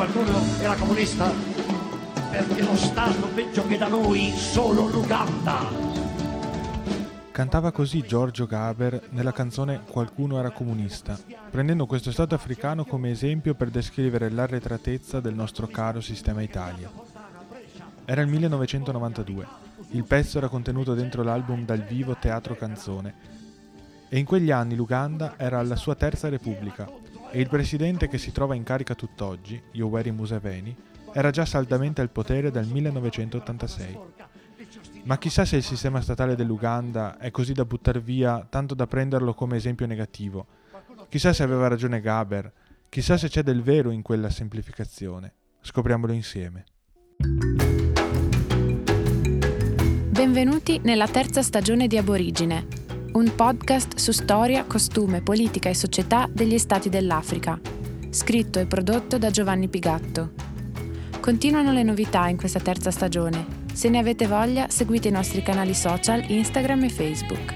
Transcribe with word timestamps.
Qualcuno 0.00 0.40
era 0.62 0.74
comunista? 0.76 1.30
Perché 2.30 2.62
lo 2.62 2.74
Stato 2.74 3.28
peggio 3.34 3.66
che 3.66 3.76
da 3.76 3.86
noi, 3.86 4.32
solo 4.34 4.88
l'Uganda. 4.88 5.58
Cantava 7.30 7.70
così 7.70 8.00
Giorgio 8.00 8.46
Gaber 8.46 9.08
nella 9.10 9.32
canzone 9.32 9.82
Qualcuno 9.84 10.38
era 10.38 10.52
comunista, 10.52 11.18
prendendo 11.50 11.84
questo 11.84 12.12
Stato 12.12 12.34
africano 12.34 12.86
come 12.86 13.10
esempio 13.10 13.52
per 13.52 13.68
descrivere 13.68 14.30
l'arretratezza 14.30 15.20
del 15.20 15.34
nostro 15.34 15.66
caro 15.66 16.00
sistema 16.00 16.40
Italia. 16.40 16.90
Era 18.06 18.22
il 18.22 18.28
1992, 18.28 19.46
il 19.90 20.04
pezzo 20.04 20.38
era 20.38 20.48
contenuto 20.48 20.94
dentro 20.94 21.22
l'album 21.22 21.66
dal 21.66 21.82
vivo 21.82 22.16
Teatro 22.18 22.56
Canzone 22.56 23.14
e 24.08 24.18
in 24.18 24.24
quegli 24.24 24.50
anni 24.50 24.76
l'Uganda 24.76 25.34
era 25.36 25.58
alla 25.58 25.76
sua 25.76 25.94
terza 25.94 26.30
repubblica 26.30 27.09
e 27.30 27.40
il 27.40 27.48
presidente 27.48 28.08
che 28.08 28.18
si 28.18 28.32
trova 28.32 28.54
in 28.54 28.62
carica 28.62 28.94
tutt'oggi, 28.94 29.60
Yoweri 29.72 30.10
Museveni, 30.10 30.76
era 31.12 31.30
già 31.30 31.44
saldamente 31.44 32.00
al 32.00 32.10
potere 32.10 32.50
dal 32.50 32.66
1986. 32.66 33.98
Ma 35.04 35.18
chissà 35.18 35.44
se 35.44 35.56
il 35.56 35.62
sistema 35.62 36.00
statale 36.00 36.34
dell'Uganda 36.34 37.18
è 37.18 37.30
così 37.30 37.52
da 37.52 37.64
buttar 37.64 38.00
via 38.00 38.46
tanto 38.48 38.74
da 38.74 38.86
prenderlo 38.86 39.34
come 39.34 39.56
esempio 39.56 39.86
negativo. 39.86 40.46
Chissà 41.08 41.32
se 41.32 41.42
aveva 41.42 41.68
ragione 41.68 42.00
Gaber, 42.00 42.52
chissà 42.88 43.16
se 43.16 43.28
c'è 43.28 43.42
del 43.42 43.62
vero 43.62 43.90
in 43.90 44.02
quella 44.02 44.30
semplificazione. 44.30 45.32
Scopriamolo 45.60 46.12
insieme. 46.12 46.64
Benvenuti 50.10 50.80
nella 50.82 51.08
terza 51.08 51.42
stagione 51.42 51.86
di 51.86 51.96
Aborigine, 51.96 52.66
un 53.12 53.32
podcast 53.34 53.96
su 53.96 54.12
storia, 54.12 54.64
costume, 54.64 55.20
politica 55.20 55.68
e 55.68 55.74
società 55.74 56.28
degli 56.30 56.58
stati 56.58 56.88
dell'Africa, 56.88 57.58
scritto 58.10 58.58
e 58.60 58.66
prodotto 58.66 59.18
da 59.18 59.30
Giovanni 59.30 59.68
Pigatto. 59.68 60.32
Continuano 61.20 61.72
le 61.72 61.82
novità 61.82 62.28
in 62.28 62.36
questa 62.36 62.60
terza 62.60 62.90
stagione 62.90 63.58
se 63.72 63.88
ne 63.88 63.98
avete 63.98 64.26
voglia, 64.26 64.68
seguite 64.68 65.08
i 65.08 65.12
nostri 65.12 65.42
canali 65.42 65.74
social 65.74 66.28
Instagram 66.28 66.84
e 66.84 66.88
Facebook. 66.88 67.54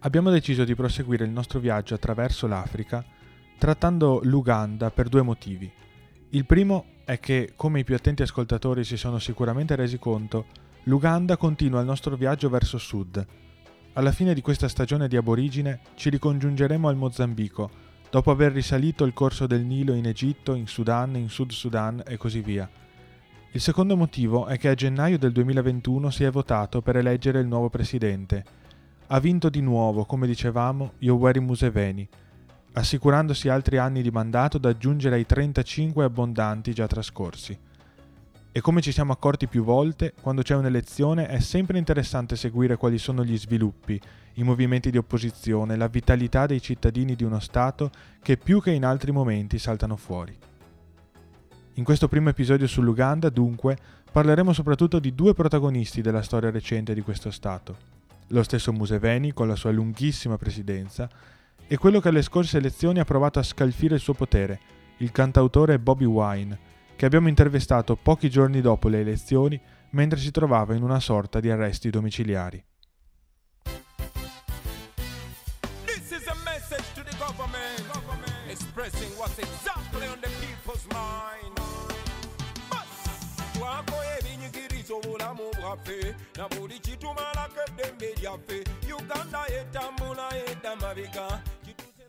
Abbiamo 0.00 0.30
deciso 0.30 0.64
di 0.64 0.74
proseguire 0.74 1.24
il 1.24 1.30
nostro 1.30 1.58
viaggio 1.58 1.94
attraverso 1.94 2.46
l'Africa 2.46 3.04
trattando 3.58 4.20
l'Uganda 4.22 4.90
per 4.90 5.08
due 5.08 5.22
motivi. 5.22 5.70
Il 6.34 6.46
primo 6.46 6.86
è 7.04 7.20
che, 7.20 7.52
come 7.54 7.78
i 7.78 7.84
più 7.84 7.94
attenti 7.94 8.22
ascoltatori 8.22 8.82
si 8.82 8.96
sono 8.96 9.20
sicuramente 9.20 9.76
resi 9.76 10.00
conto, 10.00 10.46
l'Uganda 10.84 11.36
continua 11.36 11.78
il 11.78 11.86
nostro 11.86 12.16
viaggio 12.16 12.48
verso 12.48 12.76
sud. 12.76 13.24
Alla 13.92 14.10
fine 14.10 14.34
di 14.34 14.40
questa 14.40 14.66
stagione 14.66 15.06
di 15.06 15.16
aborigine 15.16 15.78
ci 15.94 16.10
ricongiungeremo 16.10 16.88
al 16.88 16.96
Mozambico, 16.96 17.70
dopo 18.10 18.32
aver 18.32 18.50
risalito 18.50 19.04
il 19.04 19.12
corso 19.12 19.46
del 19.46 19.64
Nilo 19.64 19.94
in 19.94 20.06
Egitto, 20.06 20.54
in 20.54 20.66
Sudan, 20.66 21.14
in 21.14 21.28
Sud 21.28 21.52
Sudan 21.52 22.02
e 22.04 22.16
così 22.16 22.40
via. 22.40 22.68
Il 23.52 23.60
secondo 23.60 23.96
motivo 23.96 24.46
è 24.46 24.58
che 24.58 24.70
a 24.70 24.74
gennaio 24.74 25.18
del 25.18 25.30
2021 25.30 26.10
si 26.10 26.24
è 26.24 26.32
votato 26.32 26.82
per 26.82 26.96
eleggere 26.96 27.38
il 27.38 27.46
nuovo 27.46 27.70
presidente. 27.70 28.44
Ha 29.06 29.20
vinto 29.20 29.48
di 29.48 29.60
nuovo, 29.60 30.04
come 30.04 30.26
dicevamo, 30.26 30.94
Yoweri 30.98 31.38
Museveni, 31.38 32.08
assicurandosi 32.74 33.48
altri 33.48 33.78
anni 33.78 34.02
di 34.02 34.10
mandato 34.10 34.58
da 34.58 34.68
aggiungere 34.68 35.16
ai 35.16 35.26
35 35.26 36.04
abbondanti 36.04 36.72
già 36.72 36.86
trascorsi. 36.86 37.56
E 38.56 38.60
come 38.60 38.80
ci 38.80 38.92
siamo 38.92 39.12
accorti 39.12 39.48
più 39.48 39.64
volte, 39.64 40.14
quando 40.20 40.42
c'è 40.42 40.54
un'elezione 40.54 41.26
è 41.26 41.40
sempre 41.40 41.78
interessante 41.78 42.36
seguire 42.36 42.76
quali 42.76 42.98
sono 42.98 43.24
gli 43.24 43.36
sviluppi, 43.36 44.00
i 44.34 44.42
movimenti 44.42 44.90
di 44.90 44.98
opposizione, 44.98 45.76
la 45.76 45.88
vitalità 45.88 46.46
dei 46.46 46.60
cittadini 46.60 47.16
di 47.16 47.24
uno 47.24 47.40
Stato 47.40 47.90
che 48.22 48.36
più 48.36 48.60
che 48.60 48.70
in 48.70 48.84
altri 48.84 49.10
momenti 49.10 49.58
saltano 49.58 49.96
fuori. 49.96 50.36
In 51.74 51.84
questo 51.84 52.06
primo 52.06 52.28
episodio 52.28 52.68
sull'Uganda, 52.68 53.28
dunque, 53.28 53.76
parleremo 54.10 54.52
soprattutto 54.52 55.00
di 55.00 55.14
due 55.14 55.34
protagonisti 55.34 56.00
della 56.00 56.22
storia 56.22 56.50
recente 56.50 56.94
di 56.94 57.00
questo 57.00 57.32
Stato. 57.32 57.92
Lo 58.28 58.44
stesso 58.44 58.72
Museveni, 58.72 59.32
con 59.32 59.48
la 59.48 59.56
sua 59.56 59.72
lunghissima 59.72 60.36
presidenza, 60.36 61.08
e 61.66 61.76
quello 61.76 62.00
che 62.00 62.08
alle 62.08 62.22
scorse 62.22 62.58
elezioni 62.58 63.00
ha 63.00 63.04
provato 63.04 63.38
a 63.38 63.42
scalfire 63.42 63.94
il 63.94 64.00
suo 64.00 64.14
potere, 64.14 64.60
il 64.98 65.10
cantautore 65.10 65.78
Bobby 65.78 66.04
Wine, 66.04 66.58
che 66.96 67.06
abbiamo 67.06 67.28
intervistato 67.28 67.96
pochi 67.96 68.30
giorni 68.30 68.60
dopo 68.60 68.88
le 68.88 69.00
elezioni 69.00 69.60
mentre 69.90 70.18
si 70.18 70.30
trovava 70.30 70.74
in 70.74 70.82
una 70.82 71.00
sorta 71.00 71.40
di 71.40 71.50
arresti 71.50 71.90
domiciliari. 71.90 72.64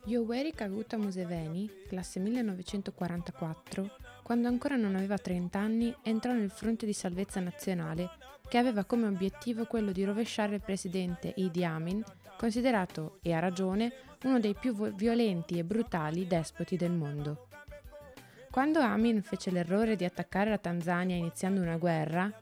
Yoweri 0.08 0.52
Kaguta 0.52 0.96
Museveni, 0.96 1.68
classe 1.88 2.20
1944, 2.20 3.90
quando 4.22 4.46
ancora 4.46 4.76
non 4.76 4.94
aveva 4.94 5.18
30 5.18 5.58
anni, 5.58 5.92
entrò 6.02 6.32
nel 6.32 6.50
Fronte 6.50 6.86
di 6.86 6.92
Salvezza 6.92 7.40
Nazionale, 7.40 8.10
che 8.48 8.56
aveva 8.56 8.84
come 8.84 9.08
obiettivo 9.08 9.64
quello 9.64 9.90
di 9.90 10.04
rovesciare 10.04 10.54
il 10.54 10.62
presidente 10.62 11.32
Idi 11.34 11.64
Amin, 11.64 12.04
considerato, 12.38 13.18
e 13.20 13.32
a 13.32 13.40
ragione, 13.40 13.92
uno 14.22 14.38
dei 14.38 14.54
più 14.54 14.94
violenti 14.94 15.58
e 15.58 15.64
brutali 15.64 16.28
despoti 16.28 16.76
del 16.76 16.92
mondo. 16.92 17.48
Quando 18.48 18.78
Amin 18.78 19.22
fece 19.22 19.50
l'errore 19.50 19.96
di 19.96 20.04
attaccare 20.04 20.50
la 20.50 20.58
Tanzania 20.58 21.16
iniziando 21.16 21.60
una 21.60 21.78
guerra, 21.78 22.32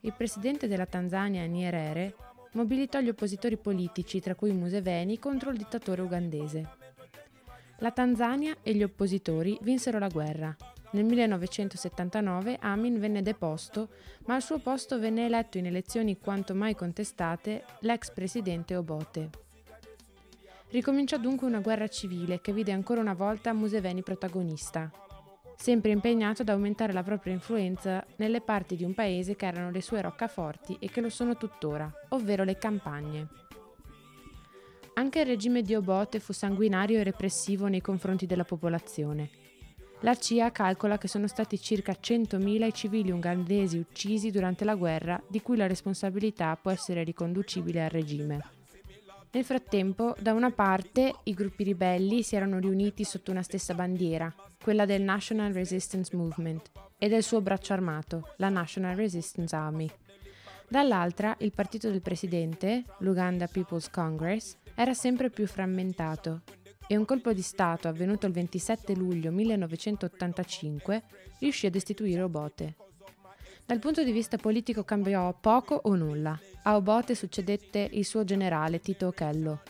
il 0.00 0.12
presidente 0.12 0.68
della 0.68 0.84
Tanzania, 0.84 1.46
Nyerere, 1.46 2.14
mobilitò 2.52 3.00
gli 3.00 3.08
oppositori 3.08 3.56
politici, 3.56 4.20
tra 4.20 4.34
cui 4.34 4.52
Museveni, 4.52 5.18
contro 5.18 5.48
il 5.48 5.56
dittatore 5.56 6.02
ugandese. 6.02 6.84
La 7.78 7.90
Tanzania 7.90 8.56
e 8.62 8.74
gli 8.74 8.82
oppositori 8.82 9.58
vinsero 9.62 9.98
la 9.98 10.08
guerra 10.08 10.56
nel 10.96 11.04
1979 11.04 12.58
Amin 12.60 12.98
venne 12.98 13.20
deposto, 13.20 13.88
ma 14.26 14.34
al 14.34 14.42
suo 14.42 14.58
posto 14.58 14.98
venne 14.98 15.26
eletto 15.26 15.58
in 15.58 15.66
elezioni 15.66 16.18
quanto 16.18 16.54
mai 16.54 16.74
contestate 16.74 17.64
l'ex 17.80 18.10
presidente 18.12 18.76
Obote. 18.76 19.30
Ricominciò 20.70 21.18
dunque 21.18 21.46
una 21.46 21.60
guerra 21.60 21.88
civile 21.88 22.40
che 22.40 22.52
vide 22.52 22.72
ancora 22.72 23.00
una 23.00 23.14
volta 23.14 23.52
Museveni 23.52 24.02
protagonista, 24.02 24.90
sempre 25.56 25.90
impegnato 25.90 26.42
ad 26.42 26.48
aumentare 26.48 26.92
la 26.92 27.02
propria 27.02 27.34
influenza 27.34 28.04
nelle 28.16 28.40
parti 28.40 28.74
di 28.74 28.84
un 28.84 28.94
paese 28.94 29.36
che 29.36 29.46
erano 29.46 29.70
le 29.70 29.82
sue 29.82 30.00
roccaforti 30.00 30.76
e 30.80 30.88
che 30.88 31.00
lo 31.00 31.10
sono 31.10 31.36
tuttora, 31.36 31.90
ovvero 32.10 32.42
le 32.42 32.56
campagne. 32.56 33.45
Anche 34.98 35.20
il 35.20 35.26
regime 35.26 35.60
di 35.60 35.74
Obote 35.74 36.20
fu 36.20 36.32
sanguinario 36.32 36.98
e 36.98 37.04
repressivo 37.04 37.66
nei 37.66 37.82
confronti 37.82 38.24
della 38.24 38.44
popolazione. 38.44 39.28
La 40.00 40.14
CIA 40.14 40.50
calcola 40.50 40.96
che 40.96 41.06
sono 41.06 41.26
stati 41.26 41.60
circa 41.60 41.92
100.000 41.92 42.66
i 42.66 42.72
civili 42.72 43.10
ugandesi 43.10 43.76
uccisi 43.76 44.30
durante 44.30 44.64
la 44.64 44.74
guerra, 44.74 45.22
di 45.28 45.42
cui 45.42 45.58
la 45.58 45.66
responsabilità 45.66 46.56
può 46.56 46.70
essere 46.70 47.04
riconducibile 47.04 47.84
al 47.84 47.90
regime. 47.90 48.42
Nel 49.32 49.44
frattempo, 49.44 50.16
da 50.18 50.32
una 50.32 50.50
parte, 50.50 51.14
i 51.24 51.34
gruppi 51.34 51.64
ribelli 51.64 52.22
si 52.22 52.34
erano 52.34 52.58
riuniti 52.58 53.04
sotto 53.04 53.30
una 53.30 53.42
stessa 53.42 53.74
bandiera, 53.74 54.34
quella 54.62 54.86
del 54.86 55.02
National 55.02 55.52
Resistance 55.52 56.16
Movement, 56.16 56.70
e 56.96 57.08
del 57.08 57.22
suo 57.22 57.42
braccio 57.42 57.74
armato, 57.74 58.32
la 58.36 58.48
National 58.48 58.96
Resistance 58.96 59.54
Army. 59.54 59.90
Dall'altra, 60.68 61.36
il 61.40 61.52
partito 61.52 61.90
del 61.90 62.00
presidente, 62.00 62.84
l'Uganda 63.00 63.46
People's 63.46 63.90
Congress, 63.90 64.56
era 64.76 64.92
sempre 64.92 65.30
più 65.30 65.46
frammentato 65.46 66.42
e 66.86 66.96
un 66.96 67.06
colpo 67.06 67.32
di 67.32 67.40
Stato 67.40 67.88
avvenuto 67.88 68.26
il 68.26 68.32
27 68.32 68.94
luglio 68.94 69.32
1985 69.32 71.02
riuscì 71.40 71.66
a 71.66 71.70
destituire 71.70 72.20
Obote. 72.20 72.76
Dal 73.64 73.78
punto 73.78 74.04
di 74.04 74.12
vista 74.12 74.36
politico 74.36 74.84
cambiò 74.84 75.34
poco 75.40 75.80
o 75.82 75.96
nulla. 75.96 76.38
A 76.64 76.76
Obote 76.76 77.14
succedette 77.14 77.88
il 77.90 78.04
suo 78.04 78.22
generale 78.22 78.78
Tito 78.78 79.08
Ochello. 79.08 79.62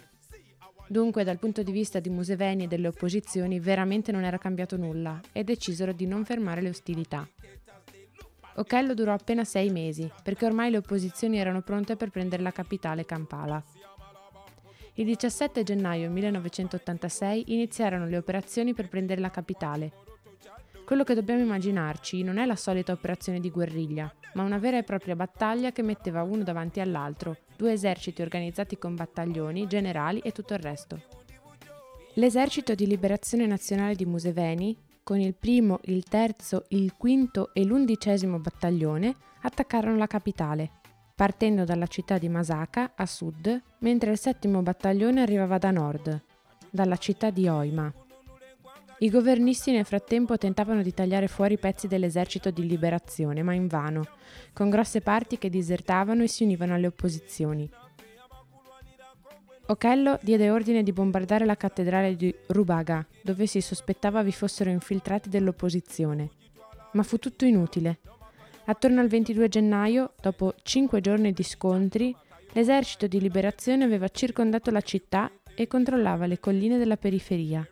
Dunque, 0.89 1.25
dal 1.25 1.39
punto 1.39 1.63
di 1.63 1.73
vista 1.73 2.01
di 2.01 2.11
Museveni 2.11 2.65
e 2.65 2.69
delle 2.69 2.89
opposizioni, 2.89 3.59
veramente 3.61 4.13
non 4.13 4.25
era 4.25 4.39
cambiato 4.39 4.77
nulla 4.77 5.21
e 5.33 5.45
decisero 5.45 5.93
di 5.93 6.07
non 6.07 6.25
fermare 6.25 6.61
le 6.61 6.69
ostilità. 6.69 7.27
Ochello 8.57 8.95
durò 8.95 9.13
appena 9.13 9.45
sei 9.45 9.71
mesi, 9.71 10.11
perché 10.23 10.47
ormai 10.47 10.71
le 10.71 10.79
opposizioni 10.79 11.39
erano 11.39 11.63
pronte 11.63 11.97
per 11.97 12.11
prendere 12.11 12.43
la 12.43 12.53
capitale 12.53 13.05
Kampala. 13.05 13.63
Il 14.99 15.05
17 15.05 15.63
gennaio 15.63 16.09
1986 16.09 17.53
iniziarono 17.53 18.07
le 18.07 18.17
operazioni 18.17 18.73
per 18.73 18.89
prendere 18.89 19.21
la 19.21 19.31
capitale. 19.31 19.93
Quello 20.87 21.05
che 21.05 21.15
dobbiamo 21.15 21.43
immaginarci 21.43 22.23
non 22.23 22.39
è 22.39 22.47
la 22.47 22.57
solita 22.57 22.93
operazione 22.93 23.39
di 23.39 23.51
guerriglia, 23.51 24.11
ma 24.33 24.43
una 24.43 24.57
vera 24.57 24.79
e 24.79 24.85
propria 24.85 25.15
battaglia 25.15 25.71
che 25.71 25.83
metteva 25.83 26.23
uno 26.23 26.43
davanti 26.43 26.81
all'altro, 26.81 27.37
due 27.59 27.73
eserciti 27.73 28.23
organizzati 28.23 28.79
con 28.79 28.95
battaglioni, 28.95 29.67
generali 29.67 30.21
e 30.21 30.33
tutto 30.33 30.55
il 30.55 30.61
resto. 30.61 31.03
L'esercito 32.15 32.75
di 32.75 32.87
liberazione 32.87 33.47
nazionale 33.47 33.97
di 33.97 34.07
Museveni, 34.07 34.75
con 35.03 35.21
il 35.21 35.35
primo, 35.35 35.81
il 35.85 36.05
terzo, 36.05 36.65
il 36.69 36.95
quinto 36.97 37.51
e 37.53 37.65
l'undicesimo 37.65 38.39
battaglione, 38.39 39.15
attaccarono 39.43 39.99
la 39.99 40.07
capitale, 40.07 40.76
partendo 41.17 41.65
dalla 41.65 41.87
città 41.87 42.19
di 42.19 42.29
Masaka 42.29 42.93
a 42.95 43.07
sud, 43.07 43.63
mentre 43.79 44.11
il 44.11 44.19
settimo 44.19 44.61
battaglione 44.61 45.23
arrivava 45.23 45.57
da 45.57 45.71
nord, 45.71 46.23
dalla 46.69 46.99
città 46.99 47.31
di 47.31 47.49
Oima. 47.49 47.91
I 48.99 49.09
governisti 49.09 49.73
nel 49.73 49.87
frattempo 49.87 50.37
tentavano 50.37 50.83
di 50.83 50.93
tagliare 50.93 51.27
fuori 51.27 51.57
pezzi 51.57 51.89
dell'esercito 51.89 52.51
di 52.51 52.67
liberazione, 52.67 53.43
ma 53.43 53.55
invano, 53.55 54.07
con 54.53 54.69
grosse 54.69 55.01
parti 55.01 55.39
che 55.39 55.49
disertavano 55.49 56.23
e 56.23 56.29
si 56.29 56.45
univano 56.45 56.75
alle 56.75 56.89
opposizioni. 56.89 57.69
Ochello 59.69 60.19
diede 60.21 60.51
ordine 60.51 60.83
di 60.83 60.93
bombardare 60.93 61.47
la 61.47 61.57
cattedrale 61.57 62.15
di 62.15 62.35
Rubaga, 62.49 63.07
dove 63.23 63.47
si 63.47 63.63
sospettava 63.63 64.23
vi 64.23 64.33
fossero 64.33 64.69
infiltrati 64.69 65.31
dell'opposizione. 65.31 66.29
Ma 66.93 67.03
fu 67.03 67.17
tutto 67.19 67.47
inutile. 67.47 68.01
Attorno 68.69 69.01
al 69.01 69.07
22 69.07 69.49
gennaio, 69.49 70.15
dopo 70.21 70.55
cinque 70.63 71.01
giorni 71.01 71.33
di 71.33 71.45
scontri, 71.45 72.13
l'esercito 72.53 73.07
di 73.07 73.21
liberazione 73.21 73.85
aveva 73.85 74.09
circondato 74.09 74.73
la 74.73 74.81
città 74.81 75.31
e 75.55 75.69
controllava 75.69 76.27
le 76.27 76.41
colline 76.41 76.77
della 76.77 76.97
periferia. 76.97 77.65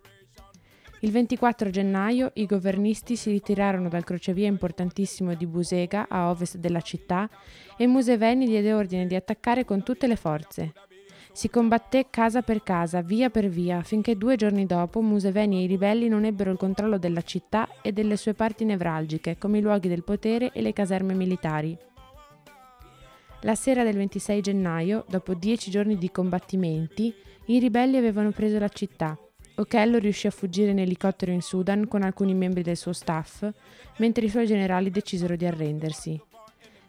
Il 1.00 1.11
24 1.11 1.70
gennaio 1.70 2.31
i 2.35 2.46
governisti 2.46 3.17
si 3.17 3.31
ritirarono 3.31 3.88
dal 3.88 4.05
crocevia 4.05 4.46
importantissimo 4.46 5.35
di 5.35 5.46
Busega 5.46 6.06
a 6.08 6.31
ovest 6.31 6.58
della 6.58 6.81
città 6.81 7.29
e 7.76 7.88
Museveni 7.88 8.46
diede 8.46 8.73
ordine 8.73 9.08
di 9.08 9.17
attaccare 9.17 9.64
con 9.64 9.82
tutte 9.82 10.06
le 10.06 10.17
forze. 10.17 10.73
Si 11.34 11.50
combatté 11.50 12.06
casa 12.10 12.42
per 12.42 12.62
casa, 12.62 13.02
via 13.02 13.28
per 13.28 13.48
via, 13.48 13.82
finché 13.82 14.16
due 14.16 14.36
giorni 14.36 14.66
dopo 14.66 15.02
Museveni 15.02 15.58
e 15.58 15.62
i 15.64 15.66
ribelli 15.66 16.06
non 16.06 16.25
ebbero 16.25 16.52
il 16.52 16.56
controllo 16.56 16.96
della 16.96 17.22
città 17.22 17.69
e 17.82 17.90
delle 17.90 18.16
sue 18.16 18.34
parti 18.34 18.64
nevralgiche, 18.64 19.36
come 19.36 19.58
i 19.58 19.60
luoghi 19.60 19.88
del 19.88 20.04
potere 20.04 20.52
e 20.52 20.62
le 20.62 20.72
caserme 20.72 21.12
militari. 21.12 21.76
La 23.40 23.56
sera 23.56 23.82
del 23.82 23.96
26 23.96 24.40
gennaio, 24.42 25.04
dopo 25.08 25.34
dieci 25.34 25.72
giorni 25.72 25.98
di 25.98 26.12
combattimenti, 26.12 27.12
i 27.46 27.58
ribelli 27.58 27.96
avevano 27.96 28.31
preso 28.31 28.60
la 28.60 28.69
città. 28.69 29.19
Ochello 29.56 29.98
riuscì 29.98 30.28
a 30.28 30.31
fuggire 30.31 30.70
in 30.70 30.78
elicottero 30.78 31.32
in 31.32 31.42
Sudan 31.42 31.88
con 31.88 32.02
alcuni 32.02 32.32
membri 32.32 32.62
del 32.62 32.76
suo 32.76 32.92
staff, 32.92 33.44
mentre 33.96 34.26
i 34.26 34.31
suoi 34.31 34.46
generali 34.46 34.88
decisero 34.88 35.34
di 35.34 35.46
arrendersi. 35.46 36.22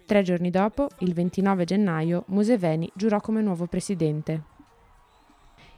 Tre 0.05 0.21
giorni 0.21 0.51
dopo, 0.51 0.87
il 0.99 1.15
29 1.15 1.65
gennaio, 1.65 2.25
Museveni 2.27 2.87
giurò 2.93 3.19
come 3.19 3.41
nuovo 3.41 3.65
presidente. 3.65 4.43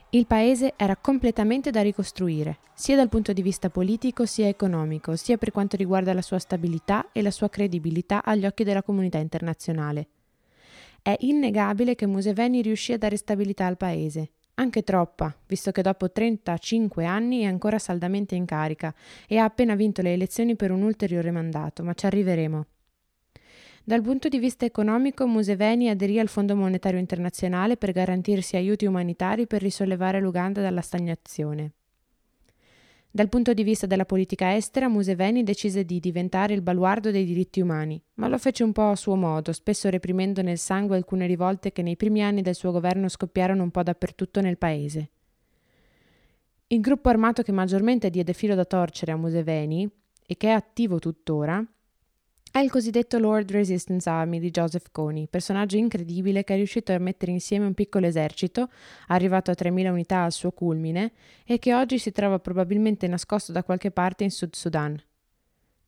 Il 0.09 0.27
paese 0.27 0.73
era 0.75 0.97
completamente 0.97 1.71
da 1.71 1.81
ricostruire, 1.81 2.57
sia 2.73 2.97
dal 2.97 3.07
punto 3.07 3.31
di 3.31 3.41
vista 3.41 3.69
politico 3.69 4.25
sia 4.25 4.49
economico, 4.49 5.15
sia 5.15 5.37
per 5.37 5.51
quanto 5.51 5.77
riguarda 5.77 6.13
la 6.13 6.21
sua 6.21 6.39
stabilità 6.39 7.07
e 7.13 7.21
la 7.21 7.31
sua 7.31 7.47
credibilità 7.47 8.21
agli 8.21 8.45
occhi 8.45 8.65
della 8.65 8.83
comunità 8.83 9.17
internazionale. 9.17 10.07
È 11.01 11.15
innegabile 11.19 11.95
che 11.95 12.05
Museveni 12.05 12.61
riuscì 12.61 12.91
a 12.91 12.97
dare 12.97 13.15
stabilità 13.15 13.65
al 13.65 13.77
paese, 13.77 14.31
anche 14.55 14.83
troppa, 14.83 15.33
visto 15.47 15.71
che 15.71 15.81
dopo 15.81 16.11
35 16.11 17.05
anni 17.05 17.43
è 17.43 17.45
ancora 17.45 17.79
saldamente 17.79 18.35
in 18.35 18.43
carica 18.43 18.93
e 19.25 19.37
ha 19.37 19.45
appena 19.45 19.75
vinto 19.75 20.01
le 20.01 20.11
elezioni 20.11 20.57
per 20.57 20.71
un 20.71 20.81
ulteriore 20.81 21.31
mandato, 21.31 21.81
ma 21.81 21.93
ci 21.93 22.05
arriveremo. 22.05 22.65
Dal 23.87 24.01
punto 24.01 24.27
di 24.27 24.37
vista 24.37 24.65
economico, 24.65 25.25
Museveni 25.27 25.87
aderì 25.87 26.19
al 26.19 26.27
Fondo 26.27 26.57
Monetario 26.57 26.99
Internazionale 26.99 27.77
per 27.77 27.93
garantirsi 27.93 28.57
aiuti 28.57 28.85
umanitari 28.85 29.47
per 29.47 29.61
risollevare 29.61 30.19
l'Uganda 30.19 30.59
dalla 30.59 30.81
stagnazione. 30.81 31.71
Dal 33.09 33.29
punto 33.29 33.53
di 33.53 33.63
vista 33.63 33.85
della 33.85 34.03
politica 34.03 34.53
estera, 34.57 34.89
Museveni 34.89 35.43
decise 35.43 35.85
di 35.85 36.01
diventare 36.01 36.53
il 36.53 36.61
baluardo 36.61 37.11
dei 37.11 37.23
diritti 37.23 37.61
umani, 37.61 37.97
ma 38.15 38.27
lo 38.27 38.37
fece 38.37 38.65
un 38.65 38.73
po' 38.73 38.89
a 38.89 38.95
suo 38.97 39.15
modo, 39.15 39.53
spesso 39.53 39.89
reprimendo 39.89 40.41
nel 40.41 40.57
sangue 40.57 40.97
alcune 40.97 41.25
rivolte 41.25 41.71
che 41.71 41.81
nei 41.81 41.95
primi 41.95 42.21
anni 42.21 42.41
del 42.41 42.55
suo 42.55 42.73
governo 42.73 43.07
scoppiarono 43.07 43.63
un 43.63 43.71
po' 43.71 43.83
dappertutto 43.83 44.41
nel 44.41 44.57
paese. 44.57 45.11
Il 46.67 46.81
gruppo 46.81 47.07
armato 47.07 47.41
che 47.41 47.53
maggiormente 47.53 48.09
diede 48.09 48.33
filo 48.33 48.53
da 48.53 48.65
torcere 48.65 49.13
a 49.13 49.15
Museveni, 49.15 49.89
e 50.25 50.35
che 50.35 50.49
è 50.49 50.51
attivo 50.51 50.99
tuttora, 50.99 51.65
è 52.51 52.59
il 52.59 52.69
cosiddetto 52.69 53.19
Lord 53.19 53.51
Resistance 53.51 54.09
Army 54.09 54.39
di 54.39 54.51
Joseph 54.51 54.87
Kony, 54.91 55.27
personaggio 55.27 55.77
incredibile 55.77 56.43
che 56.43 56.53
è 56.53 56.57
riuscito 56.57 56.91
a 56.91 56.97
mettere 56.97 57.31
insieme 57.31 57.65
un 57.65 57.73
piccolo 57.73 58.05
esercito, 58.05 58.69
arrivato 59.07 59.51
a 59.51 59.55
3.000 59.57 59.89
unità 59.89 60.23
al 60.23 60.31
suo 60.31 60.51
culmine, 60.51 61.11
e 61.45 61.59
che 61.59 61.73
oggi 61.73 61.97
si 61.99 62.11
trova 62.11 62.39
probabilmente 62.39 63.07
nascosto 63.07 63.51
da 63.51 63.63
qualche 63.63 63.91
parte 63.91 64.23
in 64.23 64.31
Sud 64.31 64.53
Sudan. 64.55 65.01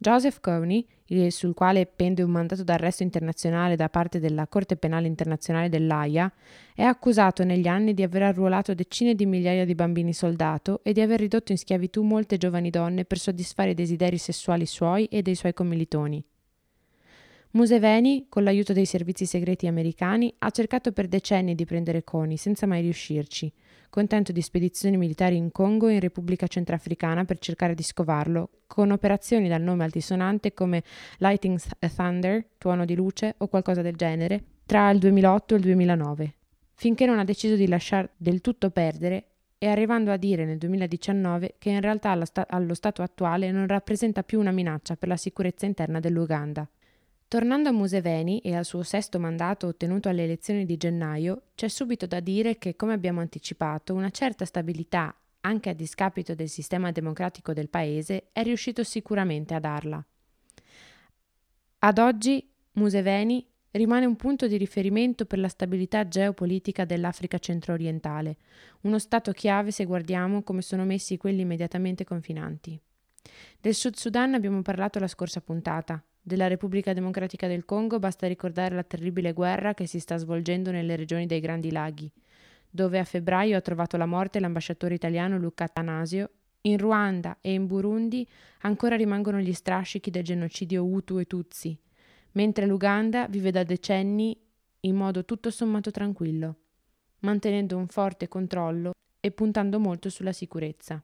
Joseph 0.01 0.39
Kony, 0.39 0.87
sul 1.27 1.53
quale 1.53 1.85
pende 1.85 2.23
un 2.23 2.31
mandato 2.31 2.63
d'arresto 2.63 3.03
internazionale 3.03 3.75
da 3.75 3.89
parte 3.89 4.19
della 4.19 4.47
Corte 4.47 4.77
Penale 4.77 5.07
Internazionale 5.07 5.67
dell'AIA, 5.67 6.31
è 6.73 6.83
accusato 6.83 7.43
negli 7.43 7.67
anni 7.67 7.93
di 7.93 8.03
aver 8.03 8.23
arruolato 8.23 8.73
decine 8.73 9.13
di 9.13 9.25
migliaia 9.25 9.65
di 9.65 9.75
bambini 9.75 10.13
soldato 10.13 10.79
e 10.83 10.93
di 10.93 11.01
aver 11.01 11.19
ridotto 11.19 11.51
in 11.51 11.57
schiavitù 11.57 12.01
molte 12.03 12.37
giovani 12.37 12.69
donne 12.69 13.03
per 13.03 13.17
soddisfare 13.17 13.71
i 13.71 13.75
desideri 13.75 14.17
sessuali 14.17 14.65
suoi 14.65 15.05
e 15.05 15.21
dei 15.21 15.35
suoi 15.35 15.53
commilitoni. 15.53 16.23
Museveni, 17.51 18.27
con 18.29 18.43
l'aiuto 18.43 18.73
dei 18.73 18.85
servizi 18.85 19.25
segreti 19.25 19.65
americani, 19.65 20.31
ha 20.37 20.51
cercato 20.51 20.91
per 20.91 21.07
decenni 21.07 21.55
di 21.55 21.65
prendere 21.65 22.03
Coni 22.03 22.37
senza 22.37 22.67
mai 22.67 22.81
riuscirci, 22.81 23.51
contento 23.89 24.31
di 24.31 24.41
spedizioni 24.43 24.97
militari 24.97 25.35
in 25.35 25.51
Congo 25.51 25.87
e 25.87 25.93
in 25.93 25.99
Repubblica 25.99 26.45
Centrafricana 26.45 27.25
per 27.25 27.39
cercare 27.39 27.73
di 27.73 27.81
scovarlo, 27.81 28.49
con 28.67 28.91
operazioni 28.91 29.47
dal 29.47 29.63
nome 29.63 29.83
altisonante 29.83 30.53
come 30.53 30.83
Lighting 31.17 31.59
a 31.79 31.89
Thunder, 31.89 32.45
tuono 32.59 32.85
di 32.85 32.93
luce 32.93 33.33
o 33.39 33.47
qualcosa 33.47 33.81
del 33.81 33.95
genere, 33.95 34.43
tra 34.67 34.91
il 34.91 34.99
2008 34.99 35.55
e 35.55 35.57
il 35.57 35.63
2009, 35.63 36.33
finché 36.75 37.07
non 37.07 37.17
ha 37.17 37.23
deciso 37.23 37.55
di 37.55 37.67
lasciar 37.67 38.07
del 38.15 38.41
tutto 38.41 38.69
perdere 38.69 39.25
e 39.57 39.65
arrivando 39.67 40.11
a 40.11 40.17
dire 40.17 40.45
nel 40.45 40.59
2019 40.59 41.55
che 41.57 41.71
in 41.71 41.81
realtà 41.81 42.11
allo, 42.11 42.25
sta- 42.25 42.45
allo 42.47 42.75
stato 42.75 43.01
attuale 43.01 43.49
non 43.49 43.65
rappresenta 43.65 44.21
più 44.21 44.39
una 44.39 44.51
minaccia 44.51 44.95
per 44.95 45.07
la 45.07 45.17
sicurezza 45.17 45.65
interna 45.65 45.99
dell'Uganda. 45.99 46.69
Tornando 47.29 47.69
a 47.69 47.71
Museveni 47.71 48.39
e 48.39 48.55
al 48.55 48.65
suo 48.65 48.81
sesto 48.81 49.19
mandato 49.19 49.67
ottenuto 49.67 50.09
alle 50.09 50.23
elezioni 50.23 50.65
di 50.65 50.77
gennaio, 50.77 51.43
c'è 51.53 51.67
subito 51.67 52.07
da 52.07 52.19
dire 52.21 52.57
che, 52.57 52.75
come 52.75 52.93
abbiamo 52.93 53.19
anticipato, 53.19 53.93
una 53.93 54.09
certa 54.09 54.45
stabilità, 54.45 55.15
anche 55.41 55.69
a 55.69 55.73
discapito 55.73 56.33
del 56.33 56.49
sistema 56.49 56.91
democratico 56.91 57.53
del 57.53 57.69
paese, 57.69 58.29
è 58.31 58.41
riuscito 58.41 58.83
sicuramente 58.83 59.53
a 59.53 59.59
darla. 59.59 60.03
Ad 61.77 61.97
oggi 61.99 62.51
Museveni 62.71 63.45
rimane 63.73 64.07
un 64.07 64.15
punto 64.15 64.47
di 64.47 64.57
riferimento 64.57 65.25
per 65.25 65.37
la 65.37 65.49
stabilità 65.49 66.07
geopolitica 66.07 66.83
dell'Africa 66.83 67.37
centro-orientale, 67.37 68.37
uno 68.81 68.97
stato 68.97 69.33
chiave 69.33 69.69
se 69.69 69.85
guardiamo 69.85 70.41
come 70.41 70.63
sono 70.63 70.83
messi 70.83 71.17
quelli 71.17 71.41
immediatamente 71.41 72.05
confinanti. 72.05 72.81
Del 73.61 73.75
Sud 73.75 73.97
Sudan 73.97 74.33
abbiamo 74.33 74.63
parlato 74.63 74.97
la 74.97 75.07
scorsa 75.07 75.41
puntata, 75.41 76.03
della 76.29 76.45
Repubblica 76.45 76.93
Democratica 76.93 77.47
del 77.47 77.65
Congo 77.65 77.97
basta 77.97 78.27
ricordare 78.27 78.75
la 78.75 78.83
terribile 78.83 79.33
guerra 79.33 79.73
che 79.73 79.87
si 79.87 79.99
sta 79.99 80.15
svolgendo 80.17 80.69
nelle 80.69 80.95
regioni 80.95 81.25
dei 81.25 81.39
Grandi 81.39 81.71
Laghi, 81.71 82.09
dove 82.69 82.99
a 82.99 83.03
febbraio 83.03 83.57
ha 83.57 83.61
trovato 83.61 83.97
la 83.97 84.05
morte 84.05 84.39
l'ambasciatore 84.39 84.93
italiano 84.93 85.39
Luca 85.39 85.63
Atanasio. 85.63 86.29
In 86.61 86.77
Ruanda 86.77 87.37
e 87.41 87.53
in 87.53 87.65
Burundi 87.65 88.27
ancora 88.61 88.95
rimangono 88.95 89.39
gli 89.39 89.53
strascichi 89.53 90.11
del 90.11 90.23
genocidio 90.23 90.85
Hutu 90.85 91.17
e 91.17 91.25
Tutsi, 91.25 91.75
mentre 92.33 92.67
l'Uganda 92.67 93.27
vive 93.27 93.49
da 93.49 93.63
decenni 93.63 94.37
in 94.81 94.95
modo 94.95 95.25
tutto 95.25 95.49
sommato 95.49 95.89
tranquillo, 95.89 96.57
mantenendo 97.21 97.75
un 97.75 97.87
forte 97.87 98.27
controllo 98.27 98.91
e 99.19 99.31
puntando 99.31 99.79
molto 99.79 100.09
sulla 100.09 100.33
sicurezza. 100.33 101.01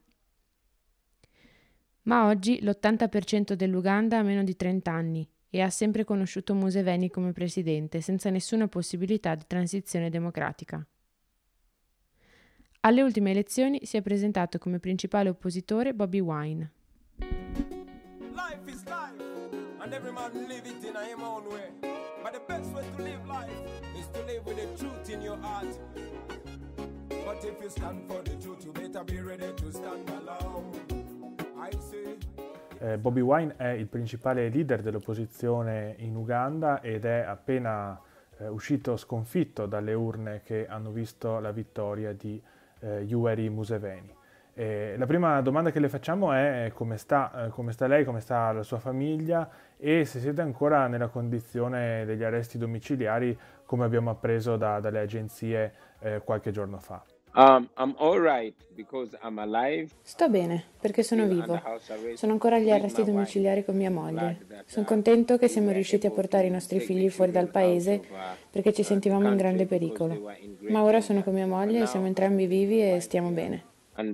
Ma 2.05 2.27
oggi 2.27 2.61
l'80% 2.61 3.53
dell'Uganda 3.53 4.19
ha 4.19 4.23
meno 4.23 4.43
di 4.43 4.55
30 4.55 4.91
anni 4.91 5.27
e 5.49 5.61
ha 5.61 5.69
sempre 5.69 6.03
conosciuto 6.03 6.53
Museveni 6.53 7.09
come 7.09 7.31
presidente, 7.31 8.01
senza 8.01 8.29
nessuna 8.29 8.67
possibilità 8.67 9.35
di 9.35 9.43
transizione 9.47 10.09
democratica. 10.09 10.85
Alle 12.81 13.01
ultime 13.01 13.31
elezioni 13.31 13.79
si 13.83 13.97
è 13.97 14.01
presentato 14.01 14.59
come 14.59 14.79
principale 14.79 15.29
oppositore 15.29 15.95
Bobby 15.95 16.19
Wine. 16.19 16.71
Life 17.17 18.65
Bobby 32.97 33.21
Wine 33.21 33.55
è 33.57 33.69
il 33.69 33.87
principale 33.87 34.49
leader 34.49 34.81
dell'opposizione 34.81 35.95
in 35.99 36.15
Uganda 36.15 36.81
ed 36.81 37.05
è 37.05 37.21
appena 37.21 37.99
eh, 38.37 38.47
uscito 38.47 38.97
sconfitto 38.97 39.65
dalle 39.65 39.93
urne 39.93 40.41
che 40.43 40.67
hanno 40.67 40.91
visto 40.91 41.39
la 41.39 41.51
vittoria 41.51 42.13
di 42.13 42.41
eh, 42.79 42.99
Yoweri 43.01 43.49
Museveni. 43.49 44.13
Eh, 44.57 44.95
la 44.97 45.05
prima 45.05 45.41
domanda 45.41 45.69
che 45.69 45.79
le 45.79 45.89
facciamo 45.89 46.31
è 46.31 46.71
come 46.73 46.97
sta, 46.97 47.45
eh, 47.45 47.49
come 47.49 47.73
sta, 47.73 47.87
lei, 47.87 48.05
come 48.05 48.21
sta 48.21 48.51
la 48.53 48.63
sua 48.63 48.79
famiglia 48.79 49.49
e 49.77 50.05
se 50.05 50.19
siete 50.19 50.41
ancora 50.41 50.87
nella 50.87 51.09
condizione 51.09 52.05
degli 52.05 52.23
arresti 52.23 52.57
domiciliari 52.57 53.37
come 53.65 53.83
abbiamo 53.83 54.11
appreso 54.11 54.55
da, 54.55 54.79
dalle 54.79 54.99
agenzie 54.99 55.73
eh, 55.99 56.21
qualche 56.23 56.51
giorno 56.51 56.79
fa. 56.79 57.03
Um, 57.35 57.67
right 57.99 58.55
Sto 60.01 60.29
bene 60.29 60.63
perché 60.79 61.03
sono 61.03 61.27
vivo. 61.27 61.61
Sono 62.13 62.31
ancora 62.31 62.55
agli 62.55 62.71
arresti 62.71 63.03
domiciliari 63.03 63.65
con 63.65 63.75
mia 63.75 63.91
moglie. 63.91 64.63
Sono 64.65 64.85
contento 64.85 65.37
che 65.37 65.49
siamo 65.49 65.71
riusciti 65.71 66.07
a 66.07 66.11
portare 66.11 66.47
i 66.47 66.49
nostri 66.49 66.79
figli 66.79 67.09
fuori 67.09 67.31
dal 67.31 67.49
paese 67.49 68.01
perché 68.49 68.71
ci 68.71 68.83
sentivamo 68.83 69.29
in 69.29 69.35
grande 69.35 69.65
pericolo. 69.65 70.31
Ma 70.69 70.83
ora 70.83 71.01
sono 71.01 71.23
con 71.23 71.33
mia 71.33 71.47
moglie, 71.47 71.85
siamo 71.87 72.05
entrambi 72.05 72.47
vivi 72.47 72.81
e 72.81 73.01
stiamo 73.01 73.31
bene. 73.31 73.65
Uh, 73.97 74.11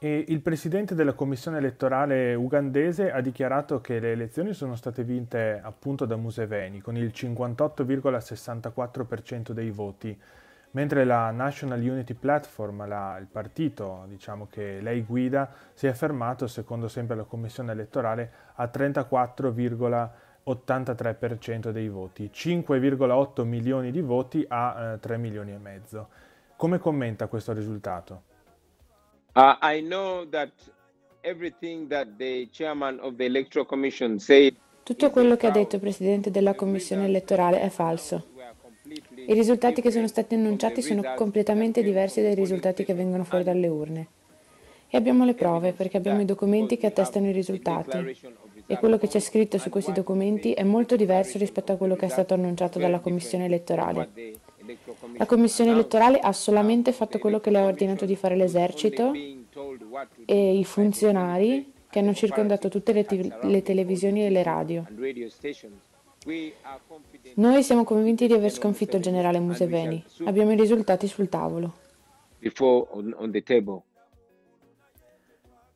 e 0.00 0.24
il 0.28 0.40
presidente 0.40 0.94
della 0.94 1.14
commissione 1.14 1.58
elettorale 1.58 2.32
ugandese 2.34 3.10
ha 3.10 3.20
dichiarato 3.20 3.80
che 3.80 3.98
le 3.98 4.12
elezioni 4.12 4.52
sono 4.52 4.76
state 4.76 5.02
vinte 5.02 5.60
appunto 5.60 6.04
da 6.04 6.14
Museveni 6.14 6.80
con 6.80 6.96
il 6.96 7.10
58,64% 7.12 9.50
dei 9.50 9.70
voti, 9.70 10.16
mentre 10.72 11.04
la 11.04 11.30
National 11.30 11.80
Unity 11.80 12.12
Platform, 12.14 12.86
la, 12.86 13.16
il 13.18 13.26
partito 13.26 14.04
diciamo, 14.06 14.48
che 14.50 14.80
lei 14.80 15.02
guida, 15.02 15.50
si 15.72 15.86
è 15.86 15.92
fermato, 15.92 16.46
secondo 16.46 16.88
sempre 16.88 17.16
la 17.16 17.24
commissione 17.24 17.72
elettorale, 17.72 18.30
a 18.54 18.70
34,83% 18.72 21.70
dei 21.70 21.88
voti, 21.88 22.30
5,8 22.32 23.44
milioni 23.44 23.90
di 23.90 24.00
voti 24.00 24.44
a 24.48 24.92
eh, 24.94 24.98
3 24.98 25.16
milioni 25.16 25.52
e 25.52 25.58
mezzo. 25.58 26.08
Come 26.56 26.78
commenta 26.78 27.26
questo 27.28 27.52
risultato? 27.52 28.22
Uh, 29.34 29.56
I 29.62 29.82
know 29.82 30.26
that 30.30 30.50
everything 31.20 31.88
that 31.88 32.16
the 32.16 32.48
chairman 32.50 32.98
of 33.00 33.16
the 33.16 33.24
electoral 33.24 33.66
commission 33.66 34.18
said 34.18 34.56
tutto 34.88 35.10
quello 35.10 35.36
che 35.36 35.46
ha 35.46 35.50
detto 35.50 35.74
il 35.74 35.82
Presidente 35.82 36.30
della 36.30 36.54
Commissione 36.54 37.04
elettorale 37.04 37.60
è 37.60 37.68
falso. 37.68 38.28
I 39.26 39.34
risultati 39.34 39.80
che 39.80 39.90
sono 39.90 40.06
stati 40.06 40.34
annunciati 40.34 40.82
sono 40.82 41.02
completamente 41.14 41.82
diversi 41.82 42.22
dai 42.22 42.34
risultati 42.34 42.84
che 42.84 42.94
vengono 42.94 43.24
fuori 43.24 43.44
dalle 43.44 43.68
urne. 43.68 44.06
E 44.88 44.96
abbiamo 44.96 45.24
le 45.24 45.34
prove 45.34 45.72
perché 45.72 45.98
abbiamo 45.98 46.22
i 46.22 46.24
documenti 46.24 46.78
che 46.78 46.86
attestano 46.86 47.28
i 47.28 47.32
risultati. 47.32 48.16
E 48.66 48.76
quello 48.78 48.98
che 48.98 49.08
c'è 49.08 49.20
scritto 49.20 49.58
su 49.58 49.68
questi 49.70 49.92
documenti 49.92 50.52
è 50.52 50.62
molto 50.62 50.96
diverso 50.96 51.38
rispetto 51.38 51.72
a 51.72 51.76
quello 51.76 51.96
che 51.96 52.06
è 52.06 52.08
stato 52.08 52.34
annunciato 52.34 52.78
dalla 52.78 53.00
Commissione 53.00 53.44
elettorale. 53.44 54.08
La 55.16 55.26
commissione 55.26 55.70
elettorale 55.72 56.18
ha 56.18 56.32
solamente 56.32 56.92
fatto 56.92 57.18
quello 57.18 57.40
che 57.40 57.50
le 57.50 57.58
ha 57.58 57.64
ordinato 57.64 58.04
di 58.04 58.16
fare 58.16 58.36
l'esercito 58.36 59.12
e 60.26 60.58
i 60.58 60.64
funzionari 60.64 61.72
che 61.90 61.98
hanno 61.98 62.12
circondato 62.12 62.68
tutte 62.68 62.92
le, 62.92 63.04
te- 63.04 63.32
le 63.40 63.62
televisioni 63.62 64.26
e 64.26 64.30
le 64.30 64.42
radio. 64.42 64.86
Noi 67.36 67.62
siamo 67.62 67.84
convinti 67.84 68.26
di 68.26 68.34
aver 68.34 68.50
sconfitto 68.50 68.96
il 68.96 69.02
generale 69.02 69.38
Museveni. 69.38 70.04
Abbiamo 70.26 70.52
i 70.52 70.56
risultati 70.56 71.06
sul 71.06 71.30
tavolo. 71.30 71.72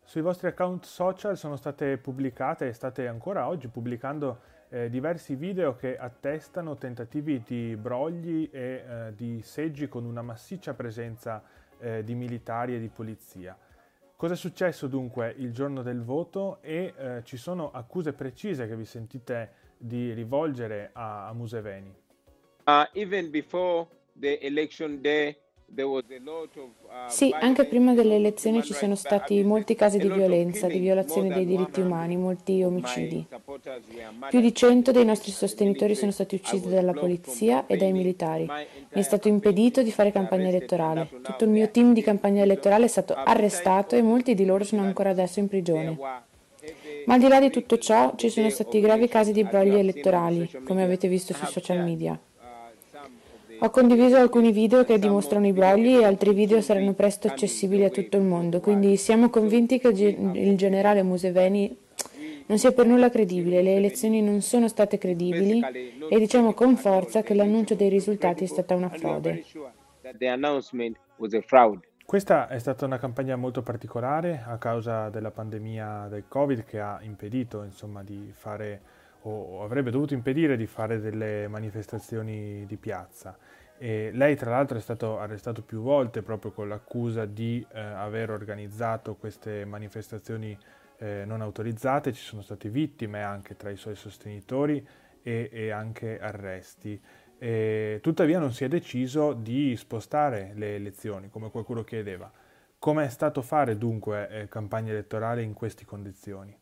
Sui 0.05 0.21
vostri 0.21 0.49
account 0.49 0.85
social 0.85 1.39
sono 1.39 1.57
state 1.57 1.97
pubblicate 1.97 2.69
e 2.69 2.75
state 2.75 3.09
ancora 3.09 3.49
oggi 3.49 3.69
pubblicando 3.69 4.41
eh, 4.69 4.91
diversi 4.91 5.37
video 5.37 5.75
che 5.75 5.97
attestano 5.97 6.77
tentativi 6.77 7.43
di 7.43 7.75
brogli 7.77 8.51
e 8.53 8.61
eh, 8.61 9.15
di 9.15 9.41
seggi 9.43 9.89
con 9.89 10.05
una 10.05 10.21
massiccia 10.21 10.75
presenza 10.75 11.43
eh, 11.79 12.05
di 12.05 12.15
militari 12.15 12.75
e 12.75 12.79
di 12.79 12.89
polizia. 12.89 13.57
Cosa 14.17 14.35
è 14.35 14.37
successo 14.37 14.87
dunque 14.87 15.35
il 15.39 15.53
giorno 15.53 15.83
del 15.83 16.03
voto 16.03 16.59
e 16.61 16.93
eh, 16.95 17.21
ci 17.25 17.39
sono 17.39 17.71
accuse 17.71 18.13
precise 18.13 18.69
che 18.69 18.77
vi 18.77 18.85
sentite 18.85 19.62
di 19.83 20.13
rivolgere 20.13 20.91
a, 20.93 21.29
a 21.29 21.33
Museveni? 21.33 21.93
Uh, 22.65 22.87
even 22.93 23.31
before 23.31 23.87
the 24.19 24.39
election 24.41 25.01
day, 25.01 25.37
sì, 27.09 27.35
anche 27.41 27.65
prima 27.65 27.95
delle 27.95 28.17
elezioni 28.17 28.63
ci 28.63 28.75
sono 28.75 28.95
stati 28.95 29.43
molti 29.43 29.75
casi 29.75 29.97
di 29.97 30.11
violenza, 30.11 30.67
di 30.67 30.79
violazione 30.79 31.33
dei 31.33 31.47
diritti 31.47 31.81
umani, 31.81 32.19
molti 32.19 32.63
omicidi. 32.63 33.27
Più 34.29 34.41
di 34.41 34.55
cento 34.55 34.93
dei 34.93 35.07
nostri 35.07 35.31
sostenitori 35.31 35.95
sono 35.95 36.11
stati 36.11 36.35
uccisi 36.35 36.69
dalla 36.69 36.93
polizia 36.93 37.65
e 37.67 37.79
dai 37.79 37.93
militari. 37.93 38.45
Mi 38.45 39.01
è 39.01 39.03
stato 39.03 39.29
impedito 39.29 39.83
di 39.83 39.91
fare 39.91 40.13
campagna 40.13 40.49
elettorale. 40.49 41.09
Tutto 41.23 41.45
il 41.45 41.51
mio 41.51 41.71
team 41.71 41.95
di 41.95 42.03
campagna 42.03 42.43
elettorale 42.43 42.85
è 42.85 42.89
stato 42.89 43.15
arrestato 43.15 43.97
e 43.97 44.03
molti 44.03 44.35
di 44.35 44.45
loro 44.45 44.65
sono 44.65 44.83
ancora 44.83 45.09
adesso 45.09 45.41
in 45.41 45.49
prigione. 45.49 45.97
Ma 47.07 47.15
al 47.15 47.21
di 47.21 47.29
là 47.29 47.41
di 47.41 47.51
tutto 47.51 47.79
ciò, 47.79 48.15
ci 48.17 48.29
sono 48.29 48.49
stati 48.51 48.81
gravi 48.81 49.09
casi 49.09 49.33
di 49.33 49.45
brogli 49.45 49.75
elettorali, 49.75 50.49
come 50.65 50.83
avete 50.83 51.09
visto 51.09 51.35
sui 51.35 51.49
social 51.49 51.83
media. 51.83 52.19
Ho 53.59 53.71
condiviso 53.71 54.17
alcuni 54.17 54.51
video 54.51 54.85
che 54.85 54.99
dimostrano 54.99 55.47
i 55.47 55.53
brogli 55.53 55.97
e 55.97 56.05
altri 56.05 56.35
video 56.35 56.61
saranno 56.61 56.95
presto 56.95 57.29
accessibili 57.29 57.85
a 57.85 57.91
tutto 57.91 58.17
il 58.17 58.25
mondo, 58.25 58.61
quindi 58.61 58.97
siamo 58.97 59.31
convinti 59.31 59.79
che 59.79 59.89
il 59.89 60.57
generale 60.57 61.03
Museveni 61.03 61.77
non 62.47 62.59
sia 62.59 62.73
per 62.73 62.87
nulla 62.87 63.09
credibile, 63.09 63.63
le 63.63 63.77
elezioni 63.77 64.21
non 64.21 64.41
sono 64.41 64.67
state 64.67 64.99
credibili 64.99 65.63
e 66.09 66.19
diciamo 66.19 66.55
con 66.55 66.77
forza 66.77 67.23
che 67.23 67.35
l'annuncio 67.35 67.75
dei 67.75 67.89
risultati 67.89 68.45
è 68.45 68.47
stata 68.49 68.75
una 68.75 68.89
frode. 68.89 69.45
Questa 72.13 72.47
è 72.47 72.59
stata 72.59 72.85
una 72.85 72.99
campagna 72.99 73.37
molto 73.37 73.63
particolare 73.63 74.43
a 74.45 74.59
causa 74.59 75.09
della 75.09 75.31
pandemia 75.31 76.09
del 76.11 76.25
Covid 76.29 76.63
che 76.63 76.79
ha 76.79 76.99
impedito 77.01 77.63
insomma, 77.63 78.03
di 78.03 78.31
fare 78.37 78.81
o 79.23 79.65
avrebbe 79.65 79.91
dovuto 79.91 80.13
impedire 80.13 80.59
di 80.59 80.67
fare 80.67 81.01
delle 81.01 81.49
manifestazioni 81.49 82.67
di 82.67 82.77
piazza. 82.77 83.35
E 83.79 84.11
lei 84.13 84.37
tra 84.37 84.51
l'altro 84.51 84.77
è 84.77 84.81
stato 84.83 85.19
arrestato 85.19 85.63
più 85.63 85.81
volte 85.81 86.21
proprio 86.21 86.51
con 86.51 86.69
l'accusa 86.69 87.25
di 87.25 87.67
eh, 87.73 87.81
aver 87.81 88.31
organizzato 88.31 89.15
queste 89.15 89.65
manifestazioni 89.65 90.55
eh, 90.99 91.25
non 91.25 91.41
autorizzate, 91.41 92.13
ci 92.13 92.23
sono 92.23 92.43
state 92.43 92.69
vittime 92.69 93.23
anche 93.23 93.57
tra 93.57 93.71
i 93.71 93.77
suoi 93.77 93.95
sostenitori 93.95 94.87
e, 95.23 95.49
e 95.51 95.71
anche 95.71 96.21
arresti. 96.21 97.01
E, 97.43 97.99
tuttavia 98.01 98.39
non 98.39 98.53
si 98.53 98.63
è 98.63 98.69
deciso 98.69 99.33
di 99.33 99.75
spostare 99.77 100.53
le 100.55 100.77
elezioni 100.77 101.29
come 101.29 101.51
qualcuno 101.51 101.83
chiedeva. 101.83 102.31
Come 102.79 103.05
è 103.05 103.09
stato 103.09 103.43
fare 103.43 103.77
dunque 103.77 104.29
eh, 104.29 104.49
campagna 104.49 104.93
elettorale 104.93 105.43
in 105.43 105.53
queste 105.53 105.85
condizioni? 105.85 106.57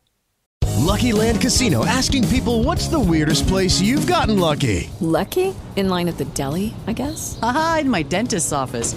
Lucky 0.79 1.13
Land 1.13 1.39
Casino 1.39 1.85
asking 1.85 2.27
people 2.29 2.65
what's 2.65 2.89
the 2.89 2.99
weirdest 2.99 3.47
place 3.47 3.79
you've 3.79 4.11
gotten 4.11 4.39
lucky? 4.39 4.89
Lucky? 5.01 5.55
In 5.77 5.91
line 5.91 6.09
at 6.09 6.17
the 6.17 6.27
deli, 6.33 6.73
I 6.87 6.95
guess? 6.95 7.39
Aha, 7.43 7.81
in 7.83 7.91
my 7.91 8.03
dentist's 8.03 8.51
office. 8.51 8.97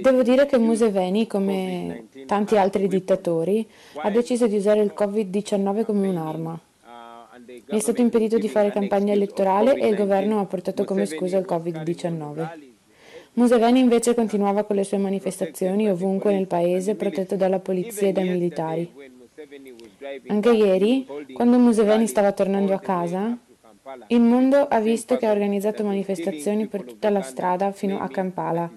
Devo 0.00 0.22
dire 0.22 0.46
che 0.46 0.58
Museveni, 0.58 1.28
come 1.28 2.06
tanti 2.26 2.56
altri 2.56 2.88
dittatori, 2.88 3.66
ha 3.96 4.10
deciso 4.10 4.48
di 4.48 4.56
usare 4.56 4.80
il 4.80 4.92
Covid-19 4.96 5.84
come 5.84 6.08
un'arma. 6.08 6.60
Mi 7.46 7.62
è 7.66 7.78
stato 7.78 8.00
impedito 8.00 8.36
di 8.36 8.48
fare 8.48 8.72
campagna 8.72 9.12
elettorale 9.12 9.76
e 9.76 9.86
il 9.86 9.94
governo 9.94 10.40
ha 10.40 10.44
portato 10.44 10.84
come 10.84 11.06
scusa 11.06 11.38
il 11.38 11.46
Covid-19. 11.48 12.66
Museveni 13.34 13.78
invece 13.78 14.14
continuava 14.14 14.64
con 14.64 14.74
le 14.74 14.82
sue 14.82 14.98
manifestazioni 14.98 15.88
ovunque 15.88 16.32
nel 16.32 16.48
paese, 16.48 16.96
protetto 16.96 17.36
dalla 17.36 17.60
polizia 17.60 18.08
e 18.08 18.12
dai 18.12 18.28
militari. 18.28 18.90
Anche 20.26 20.50
ieri, 20.50 21.06
quando 21.32 21.58
Museveni 21.58 22.08
stava 22.08 22.32
tornando 22.32 22.74
a 22.74 22.80
casa, 22.80 23.38
il 24.08 24.20
mondo 24.20 24.66
ha 24.68 24.80
visto 24.80 25.16
che 25.16 25.26
ha 25.26 25.30
organizzato 25.30 25.84
manifestazioni 25.84 26.66
per 26.66 26.82
tutta 26.82 27.10
la 27.10 27.22
strada 27.22 27.72
fino 27.72 27.98
a 27.98 28.08
Kampala 28.08 28.70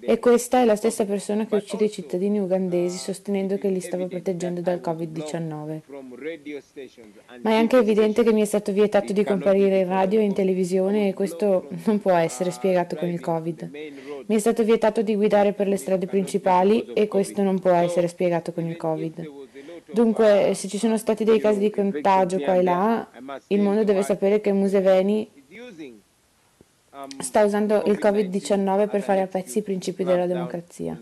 e 0.00 0.18
questa 0.18 0.60
è 0.60 0.64
la 0.64 0.76
stessa 0.76 1.04
persona 1.04 1.46
che 1.46 1.54
uccide 1.54 1.84
i 1.84 1.90
cittadini 1.90 2.38
ugandesi 2.38 2.96
sostenendo 2.96 3.58
che 3.58 3.68
li 3.68 3.80
stava 3.80 4.06
proteggendo 4.06 4.60
dal 4.60 4.80
Covid-19. 4.82 5.80
Ma 7.42 7.50
è 7.50 7.54
anche 7.54 7.76
evidente 7.76 8.22
che 8.22 8.32
mi 8.32 8.40
è 8.42 8.44
stato 8.44 8.72
vietato 8.72 9.12
di 9.12 9.24
comparire 9.24 9.80
in 9.80 9.88
radio 9.88 10.20
e 10.20 10.24
in 10.24 10.34
televisione 10.34 11.08
e 11.08 11.14
questo 11.14 11.68
non 11.84 12.00
può 12.00 12.12
essere 12.12 12.50
spiegato 12.50 12.96
con 12.96 13.08
il 13.08 13.20
Covid. 13.20 13.70
Mi 14.26 14.34
è 14.34 14.38
stato 14.38 14.64
vietato 14.64 15.02
di 15.02 15.14
guidare 15.14 15.52
per 15.52 15.68
le 15.68 15.76
strade 15.76 16.06
principali 16.06 16.92
e 16.92 17.08
questo 17.08 17.42
non 17.42 17.58
può 17.58 17.70
essere 17.70 18.08
spiegato 18.08 18.52
con 18.52 18.66
il 18.66 18.76
Covid. 18.76 19.45
Dunque, 19.92 20.52
se 20.54 20.68
ci 20.68 20.78
sono 20.78 20.96
stati 20.98 21.24
dei 21.24 21.38
casi 21.38 21.60
di 21.60 21.70
contagio 21.70 22.38
qua 22.40 22.54
e 22.54 22.62
là, 22.62 23.08
il 23.48 23.60
mondo 23.60 23.84
deve 23.84 24.02
sapere 24.02 24.40
che 24.40 24.52
Museveni 24.52 25.30
sta 27.18 27.44
usando 27.44 27.82
il 27.84 27.98
Covid-19 28.00 28.88
per 28.88 29.02
fare 29.02 29.20
a 29.20 29.26
pezzi 29.26 29.58
i 29.58 29.62
principi 29.62 30.02
della 30.02 30.26
democrazia. 30.26 30.98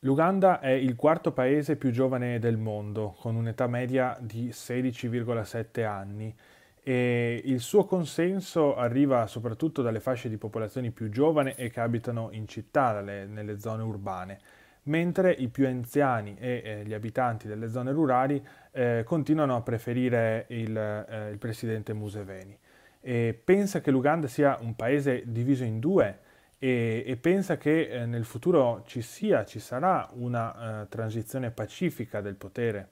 L'Uganda 0.00 0.60
è 0.60 0.70
il 0.70 0.94
quarto 0.94 1.32
paese 1.32 1.76
più 1.76 1.90
giovane 1.90 2.38
del 2.38 2.56
mondo, 2.56 3.16
con 3.18 3.34
un'età 3.34 3.66
media 3.66 4.16
di 4.20 4.48
16,7 4.48 5.84
anni 5.84 6.34
e 6.82 7.42
il 7.44 7.60
suo 7.60 7.84
consenso 7.84 8.76
arriva 8.76 9.26
soprattutto 9.26 9.82
dalle 9.82 10.00
fasce 10.00 10.28
di 10.28 10.38
popolazione 10.38 10.90
più 10.90 11.10
giovane 11.10 11.54
e 11.56 11.68
che 11.68 11.80
abitano 11.80 12.28
in 12.32 12.46
città, 12.46 12.92
dalle, 12.92 13.26
nelle 13.26 13.58
zone 13.60 13.82
urbane 13.82 14.40
mentre 14.88 15.30
i 15.30 15.48
più 15.48 15.66
anziani 15.66 16.36
e 16.38 16.62
eh, 16.64 16.84
gli 16.84 16.92
abitanti 16.92 17.46
delle 17.46 17.68
zone 17.68 17.92
rurali 17.92 18.44
eh, 18.72 19.02
continuano 19.04 19.54
a 19.54 19.62
preferire 19.62 20.46
il, 20.48 20.76
eh, 20.76 21.30
il 21.30 21.38
presidente 21.38 21.92
Museveni. 21.92 22.58
E 23.00 23.40
pensa 23.42 23.80
che 23.80 23.90
l'Uganda 23.90 24.26
sia 24.26 24.58
un 24.60 24.74
paese 24.74 25.22
diviso 25.26 25.64
in 25.64 25.78
due 25.78 26.18
e, 26.58 27.04
e 27.06 27.16
pensa 27.16 27.56
che 27.56 27.88
eh, 27.88 28.06
nel 28.06 28.24
futuro 28.24 28.82
ci 28.84 29.00
sia, 29.00 29.44
ci 29.44 29.60
sarà 29.60 30.08
una 30.14 30.82
uh, 30.82 30.88
transizione 30.88 31.52
pacifica 31.52 32.20
del 32.20 32.34
potere. 32.34 32.88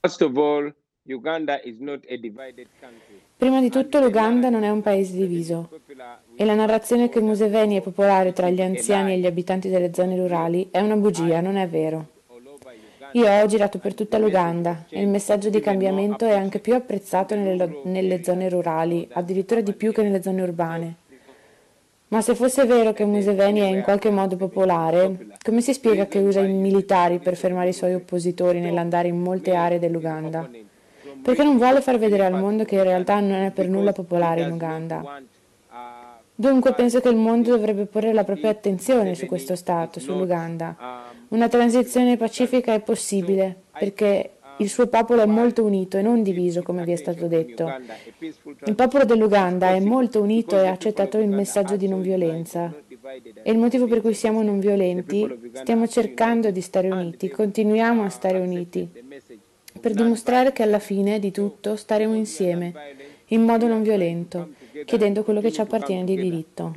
First 0.00 0.22
of 0.22 0.36
all, 0.36 0.74
Prima 3.36 3.60
di 3.60 3.70
tutto 3.70 4.00
l'Uganda 4.00 4.50
non 4.50 4.62
è 4.64 4.68
un 4.68 4.82
paese 4.82 5.16
diviso 5.16 5.80
e 6.36 6.44
la 6.44 6.54
narrazione 6.54 7.08
che 7.08 7.20
Museveni 7.20 7.78
è 7.78 7.80
popolare 7.80 8.34
tra 8.34 8.50
gli 8.50 8.60
anziani 8.60 9.14
e 9.14 9.18
gli 9.18 9.26
abitanti 9.26 9.70
delle 9.70 9.94
zone 9.94 10.14
rurali 10.16 10.68
è 10.70 10.78
una 10.80 10.96
bugia, 10.96 11.40
non 11.40 11.56
è 11.56 11.66
vero. 11.66 12.06
Io 13.12 13.28
ho 13.28 13.46
girato 13.46 13.78
per 13.78 13.94
tutta 13.94 14.18
l'Uganda 14.18 14.84
e 14.90 15.00
il 15.00 15.08
messaggio 15.08 15.48
di 15.48 15.58
cambiamento 15.60 16.26
è 16.26 16.34
anche 16.34 16.60
più 16.60 16.74
apprezzato 16.74 17.34
nelle, 17.34 17.80
nelle 17.84 18.22
zone 18.22 18.48
rurali, 18.50 19.08
addirittura 19.10 19.62
di 19.62 19.72
più 19.72 19.92
che 19.92 20.02
nelle 20.02 20.22
zone 20.22 20.42
urbane. 20.42 20.94
Ma 22.08 22.20
se 22.20 22.34
fosse 22.34 22.66
vero 22.66 22.92
che 22.92 23.04
Museveni 23.04 23.60
è 23.60 23.68
in 23.68 23.82
qualche 23.82 24.10
modo 24.10 24.36
popolare, 24.36 25.28
come 25.42 25.60
si 25.60 25.72
spiega 25.72 26.06
che 26.06 26.18
usa 26.18 26.40
i 26.40 26.52
militari 26.52 27.18
per 27.20 27.36
fermare 27.36 27.70
i 27.70 27.72
suoi 27.72 27.94
oppositori 27.94 28.60
nell'andare 28.60 29.08
in 29.08 29.18
molte 29.18 29.54
aree 29.54 29.78
dell'Uganda? 29.78 30.68
Perché 31.22 31.42
non 31.42 31.56
vuole 31.56 31.80
far 31.80 31.98
vedere 31.98 32.24
al 32.24 32.38
mondo 32.38 32.64
che 32.64 32.76
in 32.76 32.82
realtà 32.82 33.20
non 33.20 33.42
è 33.42 33.50
per 33.50 33.68
nulla 33.68 33.92
popolare 33.92 34.42
in 34.42 34.52
Uganda. 34.52 35.22
Dunque 36.34 36.72
penso 36.72 37.00
che 37.00 37.10
il 37.10 37.16
mondo 37.16 37.50
dovrebbe 37.50 37.84
porre 37.84 38.14
la 38.14 38.24
propria 38.24 38.48
attenzione 38.48 39.14
su 39.14 39.26
questo 39.26 39.56
Stato, 39.56 40.00
sull'Uganda. 40.00 41.04
Una 41.28 41.48
transizione 41.48 42.16
pacifica 42.16 42.72
è 42.72 42.80
possibile 42.80 43.54
perché 43.78 44.30
il 44.56 44.68
suo 44.70 44.86
popolo 44.86 45.20
è 45.20 45.26
molto 45.26 45.62
unito 45.62 45.98
e 45.98 46.02
non 46.02 46.22
diviso, 46.22 46.62
come 46.62 46.84
vi 46.84 46.92
è 46.92 46.96
stato 46.96 47.26
detto. 47.26 47.70
Il 48.64 48.74
popolo 48.74 49.04
dell'Uganda 49.04 49.68
è 49.68 49.80
molto 49.80 50.22
unito 50.22 50.58
e 50.58 50.66
ha 50.66 50.72
accettato 50.72 51.18
il 51.18 51.28
messaggio 51.28 51.76
di 51.76 51.88
non 51.88 52.00
violenza. 52.00 52.74
E 53.42 53.50
il 53.50 53.58
motivo 53.58 53.86
per 53.86 54.00
cui 54.00 54.14
siamo 54.14 54.42
non 54.42 54.60
violenti, 54.60 55.50
stiamo 55.52 55.86
cercando 55.88 56.50
di 56.50 56.60
stare 56.62 56.90
uniti, 56.90 57.28
continuiamo 57.28 58.02
a 58.02 58.08
stare 58.08 58.38
uniti 58.38 58.88
per 59.78 59.92
dimostrare 59.92 60.52
che 60.52 60.62
alla 60.62 60.78
fine 60.78 61.18
di 61.18 61.30
tutto 61.30 61.76
staremo 61.76 62.14
insieme, 62.14 62.72
in 63.26 63.42
modo 63.42 63.66
non 63.66 63.82
violento, 63.82 64.50
chiedendo 64.84 65.22
quello 65.22 65.40
che 65.40 65.52
ci 65.52 65.60
appartiene 65.60 66.04
di 66.04 66.16
diritto. 66.16 66.74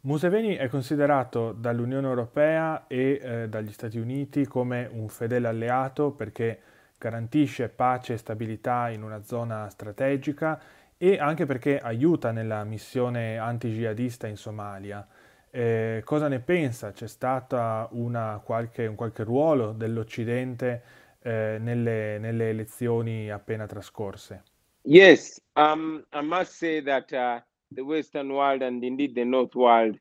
Museveni 0.00 0.54
è 0.54 0.68
considerato 0.68 1.52
dall'Unione 1.52 2.06
Europea 2.06 2.86
e 2.86 3.20
eh, 3.20 3.48
dagli 3.48 3.72
Stati 3.72 3.98
Uniti 3.98 4.46
come 4.46 4.88
un 4.90 5.08
fedele 5.08 5.48
alleato 5.48 6.12
perché 6.12 6.60
garantisce 6.96 7.68
pace 7.68 8.14
e 8.14 8.16
stabilità 8.16 8.90
in 8.90 9.02
una 9.02 9.22
zona 9.22 9.68
strategica 9.68 10.60
e 10.98 11.16
anche 11.18 11.46
perché 11.46 11.78
aiuta 11.78 12.32
nella 12.32 12.64
missione 12.64 13.38
anti-jihadista 13.38 14.26
in 14.26 14.36
Somalia. 14.36 15.06
Eh, 15.50 16.02
cosa 16.04 16.28
ne 16.28 16.40
pensa? 16.40 16.92
C'è 16.92 17.06
stato 17.06 17.56
un 17.92 18.40
qualche 18.44 19.22
ruolo 19.22 19.72
dell'Occidente 19.72 20.82
eh, 21.22 21.56
nelle, 21.60 22.18
nelle, 22.18 22.50
elezioni 22.50 23.30
appena 23.30 23.66
trascorse? 23.66 24.42
Yes, 24.82 25.40
um, 25.54 26.04
I 26.12 26.20
must 26.20 26.52
say 26.52 26.82
that 26.82 27.12
uh, 27.12 27.40
the 27.72 27.82
Western 27.82 28.30
world 28.30 28.62
and 28.62 28.82
indeed 28.82 29.14
the 29.14 29.24
North 29.24 29.54
world 29.54 29.98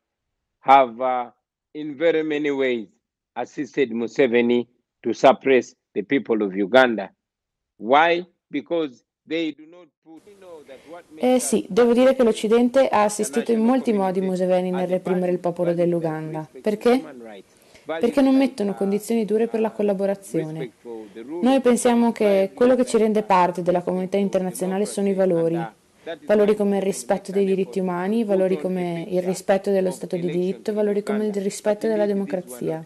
have 0.59 0.99
uh, 0.99 1.29
in 1.73 1.95
very 1.95 2.23
many 2.23 2.49
ways 2.49 2.87
assisted 3.35 3.91
Museveni 3.91 4.67
to 5.03 5.13
suppress 5.13 5.75
the 5.93 6.01
people 6.01 6.41
of 6.41 6.55
Uganda. 6.55 7.11
Why? 7.77 8.25
Because 8.49 9.03
eh 11.19 11.39
sì, 11.39 11.65
devo 11.67 11.93
dire 11.93 12.15
che 12.15 12.23
l'Occidente 12.23 12.87
ha 12.87 13.03
assistito 13.03 13.51
in 13.51 13.59
molti 13.59 13.91
modi 13.91 14.21
Museveni 14.21 14.71
nel 14.71 14.87
reprimere 14.87 15.31
il 15.31 15.39
popolo 15.39 15.73
dell'Uganda. 15.73 16.47
Perché? 16.61 17.03
Perché 17.85 18.21
non 18.21 18.37
mettono 18.37 18.73
condizioni 18.73 19.25
dure 19.25 19.47
per 19.47 19.59
la 19.59 19.71
collaborazione. 19.71 20.71
Noi 21.41 21.59
pensiamo 21.61 22.11
che 22.11 22.51
quello 22.53 22.75
che 22.75 22.85
ci 22.85 22.97
rende 22.97 23.23
parte 23.23 23.61
della 23.61 23.81
comunità 23.81 24.17
internazionale 24.17 24.85
sono 24.85 25.09
i 25.09 25.13
valori. 25.13 25.59
Valori 26.25 26.55
come 26.55 26.77
il 26.77 26.83
rispetto 26.83 27.33
dei 27.33 27.43
diritti 27.43 27.79
umani, 27.79 28.23
valori 28.23 28.57
come 28.57 29.05
il 29.09 29.21
rispetto 29.21 29.71
dello 29.71 29.91
Stato 29.91 30.15
di 30.15 30.27
diritto, 30.27 30.73
valori 30.73 31.03
come 31.03 31.25
il 31.25 31.33
rispetto 31.33 31.87
della 31.87 32.05
democrazia. 32.05 32.85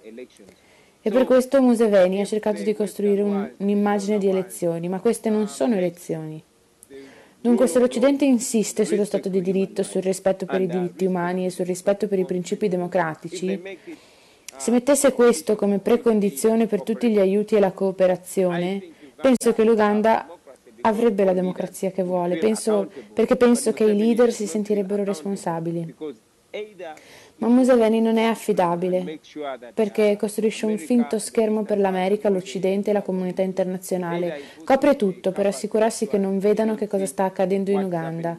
E 1.04 1.10
per 1.10 1.26
questo 1.26 1.62
Museveni 1.62 2.22
ha 2.22 2.26
cercato 2.26 2.62
di 2.62 2.76
costruire 2.76 3.22
un, 3.22 3.50
un'immagine 3.58 4.20
di 4.20 4.28
elezioni, 4.28 4.88
ma 4.88 5.00
queste 5.00 5.30
non 5.30 5.48
sono 5.48 5.76
elezioni. 5.76 6.44
Dunque 7.42 7.66
se 7.66 7.80
l'Occidente 7.80 8.24
insiste 8.24 8.86
sullo 8.86 9.04
Stato 9.04 9.28
di 9.28 9.42
diritto, 9.42 9.82
sul 9.82 10.04
rispetto 10.04 10.46
per 10.46 10.62
i 10.62 10.68
diritti 10.68 11.06
umani 11.06 11.48
e 11.48 11.50
sul 11.50 11.66
rispetto 11.66 12.08
per 12.08 12.20
i 12.20 12.26
principi 12.26 12.68
democratici, 12.68 13.60
se 14.56 14.70
mettesse 14.70 15.12
questo 15.14 15.56
come 15.56 15.80
precondizione 15.80 16.68
per 16.68 16.84
tutti 16.84 17.10
gli 17.10 17.18
aiuti 17.18 17.56
e 17.56 17.60
la 17.60 17.72
cooperazione, 17.72 18.80
penso 19.16 19.54
che 19.54 19.64
l'Uganda 19.64 20.28
avrebbe 20.82 21.24
la 21.24 21.34
democrazia 21.34 21.90
che 21.90 22.04
vuole, 22.04 22.38
penso, 22.38 22.92
perché 23.12 23.36
penso 23.36 23.74
che 23.74 23.86
i 23.86 23.98
leader 23.98 24.32
si 24.32 24.46
sentirebbero 24.46 25.04
responsabili. 25.04 25.96
Ma 27.42 27.48
Museveni 27.48 28.02
non 28.02 28.18
è 28.18 28.26
affidabile 28.26 29.20
perché 29.74 30.16
costruisce 30.16 30.68
un 30.68 30.78
finto 30.78 31.18
schermo 31.18 31.64
per 31.64 31.80
l'America, 31.80 32.30
l'Occidente 32.30 32.92
e 32.92 32.94
la 32.94 33.02
comunità 33.02 33.42
internazionale. 33.42 34.42
Copre 34.64 34.96
tutto 34.96 35.32
per 35.32 35.48
assicurarsi 35.48 36.08
che 36.08 36.20
non 36.20 36.38
vedano 36.38 36.76
che 36.76 36.86
cosa 36.86 37.08
sta 37.08 37.24
accadendo 37.24 37.72
in 37.72 37.82
Uganda. 37.82 38.38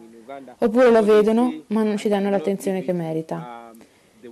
Oppure 0.59 0.91
lo 0.91 1.03
vedono 1.03 1.65
ma 1.69 1.83
non 1.83 1.97
ci 1.97 2.09
danno 2.09 2.31
l'attenzione 2.31 2.83
che 2.83 2.93
merita. 2.93 3.62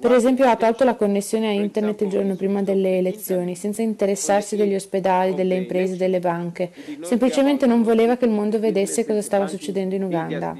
Per 0.00 0.12
esempio 0.12 0.46
ha 0.46 0.56
tolto 0.56 0.84
la 0.84 0.94
connessione 0.94 1.48
a 1.48 1.52
internet 1.52 2.00
il 2.00 2.08
giorno 2.08 2.34
prima 2.34 2.62
delle 2.62 2.96
elezioni, 2.96 3.54
senza 3.54 3.82
interessarsi 3.82 4.56
degli 4.56 4.74
ospedali, 4.74 5.34
delle 5.34 5.56
imprese, 5.56 5.96
delle 5.96 6.20
banche. 6.20 6.70
Semplicemente 7.02 7.66
non 7.66 7.82
voleva 7.82 8.16
che 8.16 8.24
il 8.24 8.30
mondo 8.30 8.58
vedesse 8.58 9.04
cosa 9.04 9.20
stava 9.20 9.46
succedendo 9.46 9.94
in 9.94 10.02
Uganda. 10.02 10.56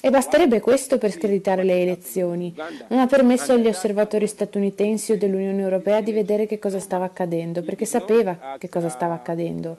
E 0.00 0.10
basterebbe 0.10 0.58
questo 0.58 0.98
per 0.98 1.12
screditare 1.12 1.62
le 1.62 1.80
elezioni. 1.80 2.52
Non 2.88 2.98
ha 2.98 3.06
permesso 3.06 3.52
agli 3.52 3.68
osservatori 3.68 4.26
statunitensi 4.26 5.12
o 5.12 5.16
dell'Unione 5.16 5.62
Europea 5.62 6.00
di 6.00 6.10
vedere 6.10 6.46
che 6.46 6.58
cosa 6.58 6.80
stava 6.80 7.04
accadendo, 7.04 7.62
perché 7.62 7.84
sapeva 7.84 8.56
che 8.58 8.68
cosa 8.68 8.88
stava 8.88 9.14
accadendo. 9.14 9.78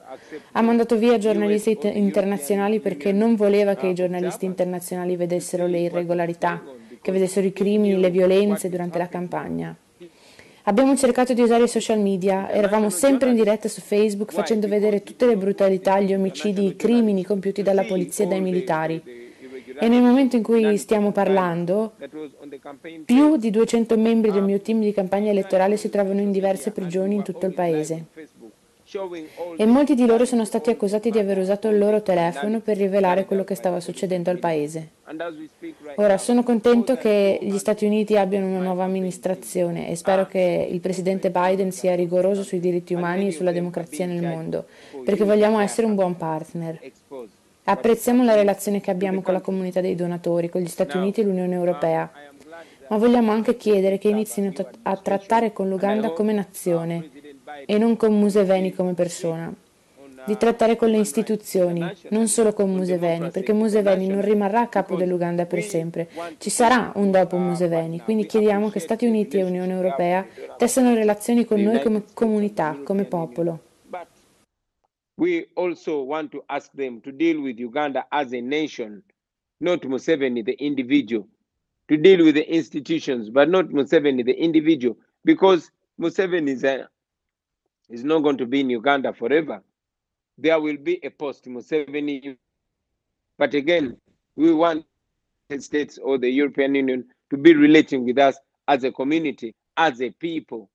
Ha 0.54 0.62
mandato 0.62 0.96
via 0.96 1.18
giornalisti 1.18 1.78
internazionali 1.82 2.80
perché 2.80 3.12
non 3.12 3.36
voleva 3.36 3.76
che 3.76 3.88
i 3.88 3.94
giornalisti 3.94 4.46
internazionali 4.46 5.18
vedessero 5.18 5.68
le 5.68 5.80
irregolarità 5.80 6.82
che 7.04 7.12
vedessero 7.12 7.46
i 7.46 7.54
crimini, 7.54 8.00
le 8.00 8.10
violenze 8.10 8.70
durante 8.70 8.98
la 8.98 9.10
campagna. 9.10 9.76
Abbiamo 10.64 10.96
cercato 10.96 11.34
di 11.34 11.42
usare 11.42 11.66
i 11.66 11.68
social 11.68 12.00
media, 12.00 12.50
eravamo 12.50 12.90
sempre 12.90 13.30
in 13.30 13.36
diretta 13.36 13.68
su 13.68 13.82
Facebook 13.82 14.32
facendo 14.32 14.70
vedere 14.70 15.04
tutte 15.04 15.26
le 15.26 15.36
brutalità, 15.36 16.00
gli 16.00 16.14
omicidi, 16.14 16.68
i 16.68 16.76
crimini 16.78 17.26
compiuti 17.26 17.62
dalla 17.62 17.84
polizia 17.84 18.24
e 18.24 18.28
dai 18.30 18.40
militari. 18.40 19.04
E 19.78 19.88
nel 19.90 20.02
momento 20.02 20.38
in 20.38 20.44
cui 20.44 20.78
stiamo 20.78 21.12
parlando, 21.12 21.94
più 23.04 23.36
di 23.36 23.50
200 23.50 23.98
membri 23.98 24.32
del 24.32 24.44
mio 24.44 24.62
team 24.62 24.80
di 24.80 24.94
campagna 24.94 25.32
elettorale 25.32 25.76
si 25.76 25.90
trovano 25.90 26.22
in 26.22 26.32
diverse 26.32 26.72
prigioni 26.72 27.16
in 27.16 27.24
tutto 27.24 27.46
il 27.46 27.54
paese. 27.54 28.06
E 29.58 29.66
molti 29.66 29.96
di 29.96 30.06
loro 30.06 30.24
sono 30.24 30.46
stati 30.46 30.70
accusati 30.70 31.10
di 31.10 31.18
aver 31.18 31.40
usato 31.40 31.68
il 31.68 31.80
loro 31.80 32.04
telefono 32.04 32.60
per 32.60 32.78
rivelare 32.78 33.26
quello 33.26 33.44
che 33.44 33.56
stava 33.56 33.80
succedendo 33.80 34.30
al 34.30 34.38
paese. 34.38 34.90
Ora 35.96 36.18
sono 36.20 36.44
contento 36.44 36.96
che 36.96 37.40
gli 37.42 37.58
Stati 37.58 37.86
Uniti 37.86 38.18
abbiano 38.18 38.46
una 38.46 38.60
nuova 38.60 38.84
amministrazione 38.84 39.90
e 39.90 39.96
spero 39.96 40.28
che 40.28 40.68
il 40.70 40.80
presidente 40.80 41.32
Biden 41.32 41.72
sia 41.72 41.96
rigoroso 41.96 42.44
sui 42.44 42.60
diritti 42.60 42.94
umani 42.94 43.28
e 43.28 43.32
sulla 43.32 43.52
democrazia 43.52 44.06
nel 44.06 44.22
mondo, 44.22 44.66
perché 45.04 45.24
vogliamo 45.24 45.60
essere 45.60 45.88
un 45.88 45.96
buon 45.96 46.16
partner. 46.16 46.80
Apprezziamo 47.64 48.24
la 48.24 48.36
relazione 48.36 48.80
che 48.80 48.92
abbiamo 48.92 49.22
con 49.22 49.34
la 49.34 49.42
comunità 49.42 49.82
dei 49.82 49.96
donatori, 49.96 50.50
con 50.50 50.62
gli 50.62 50.68
Stati 50.68 50.98
Uniti 50.98 51.22
e 51.22 51.24
l'Unione 51.24 51.56
Europea, 51.56 52.12
ma 52.90 52.98
vogliamo 52.98 53.32
anche 53.32 53.58
chiedere 53.58 53.98
che 53.98 54.10
inizino 54.10 54.52
a 54.84 54.98
trattare 54.98 55.52
con 55.52 55.68
l'Uganda 55.68 56.12
come 56.12 56.34
nazione 56.34 57.10
e 57.66 57.78
non 57.78 57.98
con 57.98 58.18
Museveni 58.18 58.74
come 58.74 58.94
persona, 58.94 59.54
di 60.26 60.38
trattare 60.38 60.76
con 60.76 60.90
le 60.90 61.00
istituzioni, 61.00 61.84
non 62.10 62.28
solo 62.28 62.54
con 62.54 62.74
Museveni, 62.74 63.30
perché 63.30 63.54
Museveni 63.54 64.08
non 64.08 64.22
rimarrà 64.22 64.62
a 64.62 64.68
capo 64.68 64.96
dell'Uganda 64.96 65.46
per 65.46 65.62
sempre, 65.62 66.10
ci 66.38 66.50
sarà 66.50 66.92
un 66.96 67.12
dopo 67.12 67.38
Museveni, 67.38 68.00
quindi 68.00 68.26
chiediamo 68.26 68.70
che 68.70 68.80
Stati 68.80 69.06
Uniti 69.06 69.38
e 69.38 69.44
Unione 69.44 69.74
Europea 69.74 70.26
tessano 70.58 70.94
relazioni 70.94 71.46
con 71.46 71.62
noi 71.62 71.82
come 71.82 72.04
comunità, 72.14 72.78
come 72.84 73.06
popolo. 73.06 73.60
we 75.18 75.46
also 75.56 76.02
want 76.02 76.32
to 76.32 76.44
ask 76.50 76.72
them 76.74 77.02
to 77.02 77.12
deal 77.12 77.40
with 77.42 77.60
Uganda 77.60 78.06
as 78.12 78.34
a 78.34 78.42
nation, 78.42 79.04
not 79.60 79.82
Museveni, 79.82 80.44
the 80.44 80.54
individual, 80.54 81.28
to 81.88 81.98
deal 81.98 82.24
with 82.26 82.36
the 82.36 82.54
institutions, 82.54 83.30
but 83.30 83.50
not 83.50 83.68
Museveni, 83.70 84.26
the 84.26 84.34
individual, 84.34 84.98
because 85.24 85.70
Museveni 86.00 86.50
is, 86.50 86.64
a, 86.64 86.90
is 87.94 88.04
not 88.04 88.24
going 88.24 88.38
to 88.38 88.46
be 88.46 88.60
in 88.60 88.70
Uganda 88.70 89.14
forever. 89.14 89.62
There 90.38 90.60
will 90.60 90.78
be 90.78 91.00
a 91.04 91.10
post 91.10 91.46
Museveni. 91.46 92.36
But 93.38 93.54
again, 93.54 93.98
we 94.36 94.52
want 94.54 94.86
the 95.50 95.62
states 95.62 96.00
or 96.00 96.18
the 96.18 96.30
European 96.30 96.76
Union 96.76 97.06
to 97.30 97.38
be 97.38 97.54
relating 97.54 98.04
with 98.04 98.18
us 98.18 98.38
as 98.68 98.84
a 98.84 98.92
community, 98.92 99.54
as 99.78 100.02
a 100.02 100.10
people, 100.10 100.70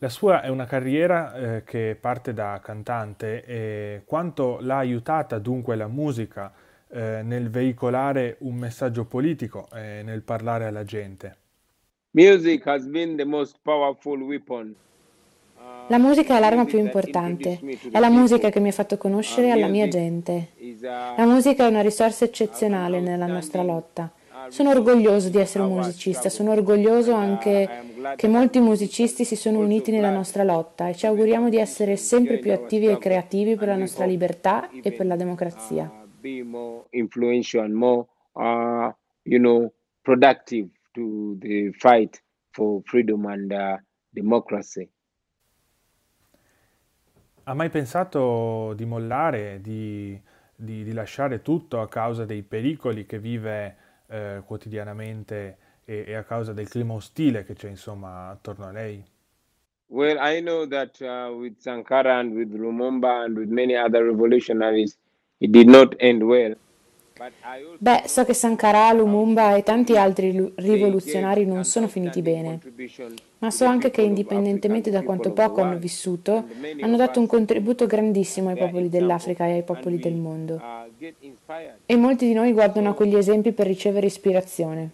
La 0.00 0.08
sua 0.08 0.42
è 0.42 0.48
una 0.48 0.64
carriera 0.64 1.34
eh, 1.34 1.64
che 1.64 1.98
parte 2.00 2.32
da 2.32 2.60
cantante 2.62 3.44
e 3.44 4.02
quanto 4.06 4.58
l'ha 4.60 4.76
aiutata 4.76 5.40
dunque 5.40 5.74
la 5.74 5.88
musica 5.88 6.52
eh, 6.86 7.22
nel 7.24 7.50
veicolare 7.50 8.36
un 8.42 8.54
messaggio 8.54 9.06
politico 9.06 9.66
e 9.74 10.02
nel 10.04 10.22
parlare 10.22 10.66
alla 10.66 10.84
gente? 10.84 11.36
Music 12.12 12.64
has 12.68 12.86
been 12.86 13.16
the 13.16 13.24
most 13.24 13.58
powerful 13.62 14.20
weapon. 14.20 14.72
La 15.88 15.98
musica 15.98 16.36
è 16.36 16.40
l'arma 16.40 16.64
più 16.64 16.78
importante, 16.78 17.60
è 17.90 17.98
la 17.98 18.10
musica 18.10 18.50
che 18.50 18.60
mi 18.60 18.68
ha 18.68 18.72
fatto 18.72 18.96
conoscere 18.96 19.50
alla 19.50 19.68
mia 19.68 19.88
gente. 19.88 20.52
La 21.16 21.24
musica 21.26 21.64
è 21.64 21.68
una 21.68 21.80
risorsa 21.80 22.24
eccezionale 22.24 23.00
nella 23.00 23.26
nostra 23.26 23.62
lotta. 23.62 24.12
Sono 24.48 24.70
orgoglioso 24.70 25.28
di 25.28 25.38
essere 25.38 25.64
un 25.64 25.74
musicista, 25.74 26.28
sono 26.28 26.52
orgoglioso 26.52 27.12
anche 27.12 27.68
che 28.16 28.28
molti 28.28 28.60
musicisti 28.60 29.24
si 29.24 29.36
sono 29.36 29.58
uniti 29.58 29.90
nella 29.90 30.10
nostra 30.10 30.44
lotta 30.44 30.88
e 30.88 30.94
ci 30.94 31.06
auguriamo 31.06 31.48
di 31.48 31.56
essere 31.56 31.96
sempre 31.96 32.38
più 32.38 32.52
attivi 32.52 32.86
e 32.86 32.98
creativi 32.98 33.56
per 33.56 33.68
la 33.68 33.76
nostra 33.76 34.04
libertà 34.04 34.70
e 34.82 34.92
per 34.92 35.06
la 35.06 35.16
democrazia. 35.16 35.90
You 39.24 39.38
know, 39.38 39.74
productive 40.04 40.70
to 40.94 41.36
the 41.38 41.70
fight 41.72 42.22
for 42.52 42.80
freedom 42.86 43.26
and 43.26 43.52
uh, 43.52 43.76
democracy. 44.10 44.88
Ha 47.48 47.54
mai 47.54 47.70
pensato 47.70 48.74
di 48.74 48.84
mollare, 48.84 49.60
di, 49.62 50.20
di, 50.54 50.84
di 50.84 50.92
lasciare 50.92 51.40
tutto 51.40 51.80
a 51.80 51.88
causa 51.88 52.26
dei 52.26 52.42
pericoli 52.42 53.06
che 53.06 53.18
vive 53.18 53.76
eh, 54.06 54.42
quotidianamente 54.44 55.56
e, 55.86 56.04
e, 56.08 56.14
a 56.14 56.24
causa 56.24 56.52
del 56.52 56.68
clima 56.68 56.92
ostile 56.92 57.44
che 57.44 57.54
c'è 57.54 57.70
insomma 57.70 58.28
attorno 58.28 58.66
a 58.66 58.70
lei? 58.70 59.02
Well, 59.86 60.18
I 60.20 60.42
know 60.42 60.66
that 60.68 61.00
uh, 61.00 61.34
with 61.34 61.58
Sankara 61.58 62.18
and 62.18 62.34
with 62.34 62.52
Lumumba 62.52 63.24
and 63.24 63.38
with 63.38 63.48
many 63.48 63.74
other 63.74 64.04
revolutionaries, 64.04 64.98
it 65.40 65.50
did 65.50 65.68
not 65.68 65.94
end 66.00 66.22
well. 66.22 66.54
Beh, 67.78 68.02
so 68.06 68.24
che 68.24 68.32
Sankara, 68.32 68.92
Lumumba 68.92 69.56
e 69.56 69.62
tanti 69.62 69.96
altri 69.96 70.52
rivoluzionari 70.56 71.44
non 71.44 71.64
sono 71.64 71.88
finiti 71.88 72.22
bene, 72.22 72.60
ma 73.38 73.50
so 73.50 73.64
anche 73.64 73.90
che 73.90 74.02
indipendentemente 74.02 74.90
da 74.90 75.02
quanto 75.02 75.32
poco 75.32 75.60
hanno 75.60 75.78
vissuto, 75.78 76.44
hanno 76.80 76.96
dato 76.96 77.18
un 77.18 77.26
contributo 77.26 77.86
grandissimo 77.86 78.50
ai 78.50 78.56
popoli 78.56 78.88
dell'Africa 78.88 79.46
e 79.46 79.52
ai 79.52 79.62
popoli 79.62 79.98
del 79.98 80.14
mondo. 80.14 80.60
E 81.86 81.96
molti 81.96 82.26
di 82.26 82.34
noi 82.34 82.52
guardano 82.52 82.90
a 82.90 82.94
quegli 82.94 83.16
esempi 83.16 83.52
per 83.52 83.66
ricevere 83.66 84.06
ispirazione. 84.06 84.90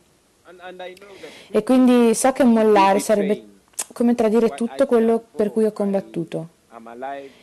E 1.51 1.63
quindi 1.63 2.15
so 2.15 2.33
che 2.33 2.45
mollare 2.45 3.01
sarebbe 3.01 3.53
come 3.93 4.15
tradire 4.15 4.51
tutto 4.51 4.87
quello 4.87 5.23
per 5.35 5.53
cui 5.53 5.65
ho 5.65 5.73
combattuto. 5.73 6.49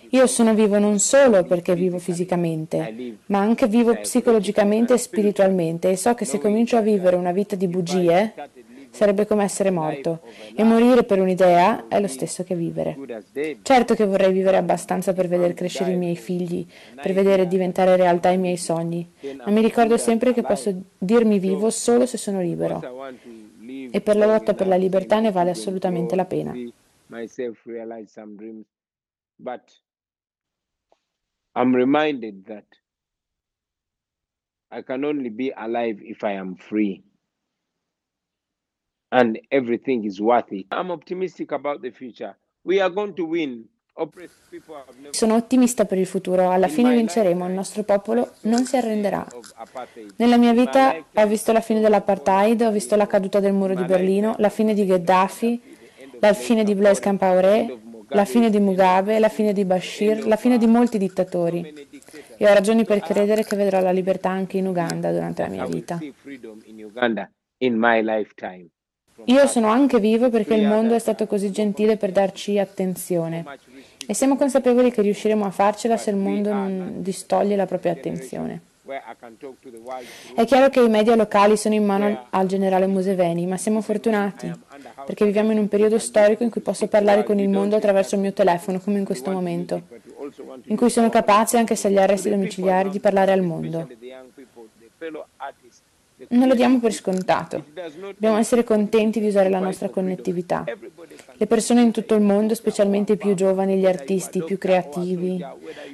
Io 0.10 0.28
sono 0.28 0.54
vivo 0.54 0.78
non 0.78 1.00
solo 1.00 1.46
perché 1.46 1.74
vivo 1.74 2.00
fisicamente, 2.00 3.18
ma 3.28 3.40
anche 3.40 3.68
vivo 3.68 3.96
psicologicamente 3.96 4.94
e 4.94 4.98
spiritualmente 4.98 5.90
e 5.90 5.96
so 5.96 6.14
che 6.14 6.26
se 6.26 6.38
comincio 6.38 6.76
a 6.76 6.82
vivere 6.82 7.16
una 7.16 7.32
vita 7.32 7.56
di 7.56 7.68
bugie 7.68 8.34
sarebbe 8.92 9.26
come 9.26 9.46
essere 9.46 9.72
morto 9.72 10.20
e 10.54 10.64
morire 10.64 11.04
per 11.04 11.22
un'idea 11.22 11.88
è 11.88 12.00
lo 12.02 12.08
stesso 12.08 12.44
che 12.44 12.56
vivere. 12.56 12.98
Certo 13.62 13.96
che 13.96 14.06
vorrei 14.06 14.34
vivere 14.34 14.58
abbastanza 14.58 15.14
per 15.14 15.30
vedere 15.30 15.54
crescere 15.54 15.94
i 15.94 15.98
miei 15.98 16.18
figli, 16.18 16.68
per 16.96 17.14
vedere 17.14 17.48
diventare 17.48 17.96
realtà 17.96 18.30
i 18.30 18.38
miei 18.38 18.58
sogni, 18.58 19.10
ma 19.46 19.52
mi 19.52 19.62
ricordo 19.62 19.98
sempre 19.98 20.34
che 20.34 20.42
posso 20.42 20.74
dirmi 20.98 21.40
vivo 21.40 21.70
solo 21.70 22.06
se 22.06 22.18
sono 22.18 22.42
libero 22.42 22.82
e 23.92 24.02
per 24.02 24.18
la 24.18 24.26
lotta 24.26 24.54
per 24.54 24.68
la 24.68 24.76
libertà 24.76 25.20
ne 25.20 25.32
vale 25.32 25.52
assolutamente 25.52 26.16
la 26.16 26.26
pena. 26.26 26.54
But 29.42 29.72
I'm 31.56 31.74
reminded 31.74 32.46
that 32.46 32.68
I 34.70 34.84
can 34.84 35.04
only 35.04 35.30
be 35.30 35.52
alive 35.52 36.00
if 36.04 36.24
I 36.24 36.34
am 36.34 36.56
free. 36.56 37.04
And 39.12 39.40
everything 39.50 40.06
is 40.06 40.22
worth 40.22 40.52
it. 40.52 40.68
I'm 40.72 40.92
optimistic 40.92 41.52
about 41.52 41.82
the 41.82 41.92
future. 41.92 42.38
We 42.64 42.80
are 42.80 42.92
going 42.94 43.16
to 43.16 43.26
win. 43.26 43.68
Sono 45.10 45.36
ottimista 45.36 45.86
per 45.86 45.98
il 45.98 46.06
futuro, 46.06 46.50
alla 46.50 46.70
fine 46.70 46.96
vinceremo, 46.96 47.46
il 47.46 47.52
nostro 47.52 47.84
popolo 47.84 48.32
non 48.44 48.64
si 48.64 48.78
arrenderà. 48.78 49.28
Nella 50.16 50.38
mia 50.38 50.54
vita 50.54 50.96
ho 51.14 51.28
visto 51.28 51.52
la 51.52 51.60
fine 51.60 51.82
dell'apartheid, 51.82 52.62
ho 52.62 52.72
visto 52.72 52.96
la 52.96 53.06
caduta 53.06 53.42
del 53.42 53.52
muro 53.52 53.76
di 53.76 53.84
Berlino, 53.84 54.36
la 54.38 54.50
fine 54.50 54.74
di 54.74 54.86
Gheddafi, 54.86 55.62
la 56.20 56.34
fine 56.34 56.64
di 56.64 56.74
Blaise 56.74 57.02
Compaoré, 57.02 57.80
la 58.14 58.26
fine 58.26 58.50
di 58.50 58.60
Mugabe, 58.60 59.20
la 59.20 59.30
fine 59.30 59.54
di 59.54 59.66
Bashir, 59.66 60.26
la 60.26 60.36
fine 60.36 60.58
di 60.58 60.68
molti 60.68 60.98
dittatori. 60.98 61.74
E 62.38 62.50
ho 62.50 62.54
ragioni 62.54 62.84
per 62.84 63.00
credere 63.00 63.44
che 63.44 63.56
vedrò 63.56 63.82
la 63.82 63.92
libertà 63.92 64.30
anche 64.30 64.58
in 64.58 64.68
Uganda 64.68 65.12
durante 65.12 65.42
la 65.42 65.48
mia 65.48 65.66
vita. 65.66 66.00
Io 69.26 69.48
sono 69.48 69.68
anche 69.68 70.00
vivo 70.00 70.30
perché 70.30 70.56
il 70.56 70.68
mondo 70.68 70.96
è 70.96 71.00
stato 71.00 71.28
così 71.28 71.52
gentile 71.52 71.96
per 71.96 72.12
darci 72.12 72.58
attenzione 72.58 73.46
e 74.08 74.14
siamo 74.16 74.36
consapevoli 74.36 74.92
che 74.92 75.04
riusciremo 75.04 75.46
a 75.46 75.52
farcela 75.52 75.96
se 75.96 76.10
il 76.10 76.16
mondo 76.16 76.52
non 76.52 76.96
distoglie 76.98 77.56
la 77.56 77.68
propria 77.68 77.92
attenzione. 77.92 78.62
È 80.36 80.44
chiaro 80.46 80.70
che 80.70 80.82
i 80.82 80.90
media 80.90 81.16
locali 81.16 81.56
sono 81.56 81.76
in 81.76 81.86
mano 81.86 82.26
al 82.32 82.48
generale 82.48 82.88
Museveni, 82.88 83.46
ma 83.46 83.58
siamo 83.58 83.82
fortunati 83.82 84.52
perché 85.06 85.26
viviamo 85.26 85.52
in 85.52 85.58
un 85.58 85.68
periodo 85.68 86.00
storico 86.00 86.44
in 86.44 86.50
cui 86.50 86.62
posso 86.62 86.88
parlare 86.88 87.24
con 87.24 87.40
il 87.40 87.50
mondo 87.50 87.76
attraverso 87.76 88.16
il 88.16 88.22
mio 88.22 88.34
telefono, 88.34 88.80
come 88.80 89.00
in 89.00 89.06
questo 89.06 89.32
momento, 89.32 89.82
in 90.66 90.76
cui 90.76 90.90
sono 90.90 91.10
capace, 91.10 91.58
anche 91.58 91.76
se 91.76 91.88
agli 91.88 91.98
arresti 91.98 92.30
domiciliari, 92.30 92.90
di 92.90 93.00
parlare 93.00 93.32
al 93.32 93.42
mondo. 93.42 93.88
Non 96.30 96.48
lo 96.48 96.54
diamo 96.54 96.80
per 96.80 96.94
scontato. 96.94 97.66
Dobbiamo 97.74 98.38
essere 98.38 98.64
contenti 98.64 99.20
di 99.20 99.28
usare 99.28 99.50
la 99.50 99.60
nostra 99.60 99.90
connettività. 99.90 100.64
Le 101.42 101.48
persone 101.48 101.82
in 101.82 101.90
tutto 101.90 102.14
il 102.14 102.22
mondo, 102.22 102.54
specialmente 102.54 103.14
i 103.14 103.18
più 103.18 103.34
giovani, 103.34 103.80
gli 103.80 103.88
artisti, 103.88 104.38
i 104.38 104.44
più 104.44 104.60
creativi. 104.60 105.44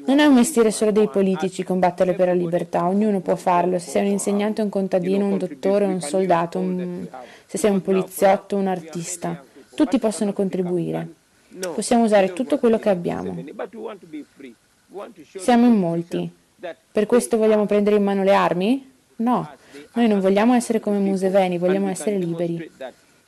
Non 0.06 0.20
è 0.20 0.26
un 0.26 0.34
mestiere 0.34 0.72
solo 0.72 0.92
dei 0.92 1.08
politici 1.08 1.64
combattere 1.64 2.16
per 2.16 2.28
la 2.28 2.34
libertà, 2.34 2.86
ognuno 2.86 3.22
può 3.22 3.38
farlo, 3.38 3.80
se 3.80 3.92
sei 3.92 4.08
un 4.08 4.12
insegnante, 4.12 4.62
un 4.62 4.68
contadino, 4.68 5.26
un 5.26 5.38
dottore, 5.38 5.86
un 5.86 6.02
soldato, 6.02 6.60
un... 6.60 7.08
se 7.46 7.58
sei 7.58 7.72
un 7.72 7.82
poliziotto, 7.82 8.58
un 8.58 8.68
artista. 8.68 9.42
Tutti 9.74 9.98
possono 10.00 10.34
contribuire. 10.34 11.08
Possiamo 11.74 12.04
usare 12.04 12.34
tutto 12.34 12.60
quello 12.60 12.78
che 12.78 12.90
abbiamo. 12.90 13.42
Siamo 15.38 15.66
in 15.66 15.80
molti. 15.80 16.30
Per 16.92 17.06
questo 17.06 17.38
vogliamo 17.38 17.66
prendere 17.66 17.96
in 17.96 18.04
mano 18.04 18.24
le 18.26 18.34
armi? 18.34 18.92
No, 19.16 19.50
noi 19.94 20.10
non 20.10 20.20
vogliamo 20.20 20.56
essere 20.56 20.82
come 20.82 20.98
Museveni, 20.98 21.58
vogliamo 21.58 21.88
essere 21.88 22.18
liberi. 22.18 22.70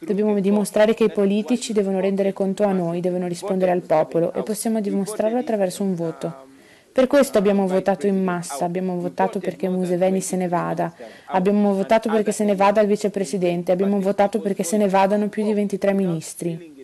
Dobbiamo 0.02 0.40
dimostrare 0.40 0.94
che 0.94 1.06
i 1.06 1.12
politici 1.12 1.74
devono 1.74 2.00
rendere 2.00 2.32
conto 2.32 2.64
a 2.64 2.72
noi, 2.72 3.02
devono 3.02 3.28
rispondere 3.28 3.72
al 3.72 3.82
popolo 3.82 4.32
e 4.34 4.44
possiamo 4.44 4.80
dimostrarlo 4.80 5.38
attraverso 5.38 5.84
un 5.84 5.94
voto. 5.94 6.48
Per 6.92 7.06
questo 7.08 7.38
abbiamo 7.38 7.68
votato 7.68 8.08
in 8.08 8.24
massa, 8.24 8.66
abbiamo 8.66 8.98
votato 9.00 9.40
perché 9.40 9.68
Museveni 9.68 10.22
se 10.22 10.38
ne 10.38 10.48
vada, 10.48 10.94
abbiamo 11.28 11.74
votato 11.74 12.10
perché 12.10 12.32
se 12.32 12.46
ne 12.46 12.56
vada 12.56 12.82
il 12.82 12.88
vicepresidente, 12.88 13.72
abbiamo 13.72 14.00
votato 14.00 14.40
perché 14.40 14.64
se 14.64 14.78
ne 14.78 14.88
vadano 14.88 15.28
più 15.28 15.44
di 15.44 15.54
23 15.54 15.94
ministri. 15.94 16.79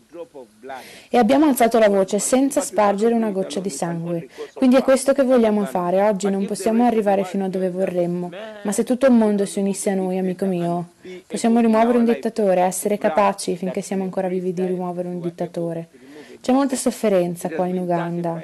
E 1.10 1.18
abbiamo 1.18 1.46
alzato 1.46 1.80
la 1.80 1.90
voce 1.90 2.20
senza 2.20 2.62
spargere 2.62 3.14
una 3.14 3.32
goccia 3.32 3.60
di 3.60 3.70
sangue. 3.70 4.28
Quindi 4.54 4.76
è 4.76 4.84
questo 4.84 5.14
che 5.14 5.24
vogliamo 5.24 5.66
fare. 5.66 6.02
Oggi 6.02 6.30
non 6.30 6.46
possiamo 6.46 6.86
arrivare 6.86 7.24
fino 7.24 7.46
a 7.46 7.50
dove 7.50 7.70
vorremmo, 7.70 8.32
ma 8.64 8.72
se 8.72 8.84
tutto 8.84 9.06
il 9.06 9.14
mondo 9.14 9.46
si 9.46 9.60
unisse 9.60 9.90
a 9.90 9.96
noi, 9.96 10.18
amico 10.18 10.46
mio, 10.46 10.90
possiamo 11.28 11.60
rimuovere 11.60 11.98
un 11.98 12.06
dittatore, 12.06 12.62
essere 12.62 12.98
capaci, 12.98 13.56
finché 13.56 13.82
siamo 13.82 14.04
ancora 14.04 14.28
vivi, 14.28 14.54
di 14.54 14.66
rimuovere 14.66 15.08
un 15.08 15.20
dittatore. 15.20 15.88
C'è 16.46 16.52
molta 16.52 16.76
sofferenza 16.76 17.50
qua 17.50 17.66
in 17.66 17.80
Uganda. 17.80 18.40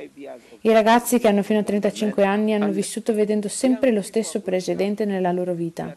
I 0.62 0.72
ragazzi 0.72 1.20
che 1.20 1.28
hanno 1.28 1.44
fino 1.44 1.60
a 1.60 1.64
35 1.64 2.24
anni 2.24 2.54
hanno 2.54 2.72
vissuto 2.72 3.14
vedendo 3.14 3.48
sempre 3.48 3.92
lo 3.92 4.02
stesso 4.02 4.42
presidente 4.42 5.06
nella 5.06 5.32
loro 5.32 5.54
vita. 5.54 5.96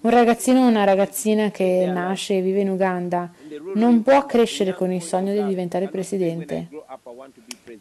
Un 0.00 0.10
ragazzino 0.10 0.60
o 0.60 0.68
una 0.68 0.84
ragazzina 0.84 1.50
che 1.50 1.90
nasce 1.92 2.36
e 2.36 2.42
vive 2.42 2.60
in 2.60 2.68
Uganda 2.68 3.28
non 3.74 4.02
può 4.02 4.24
crescere 4.26 4.74
con 4.74 4.92
il 4.92 5.02
sogno 5.02 5.32
di 5.32 5.44
diventare 5.44 5.88
presidente. 5.88 6.68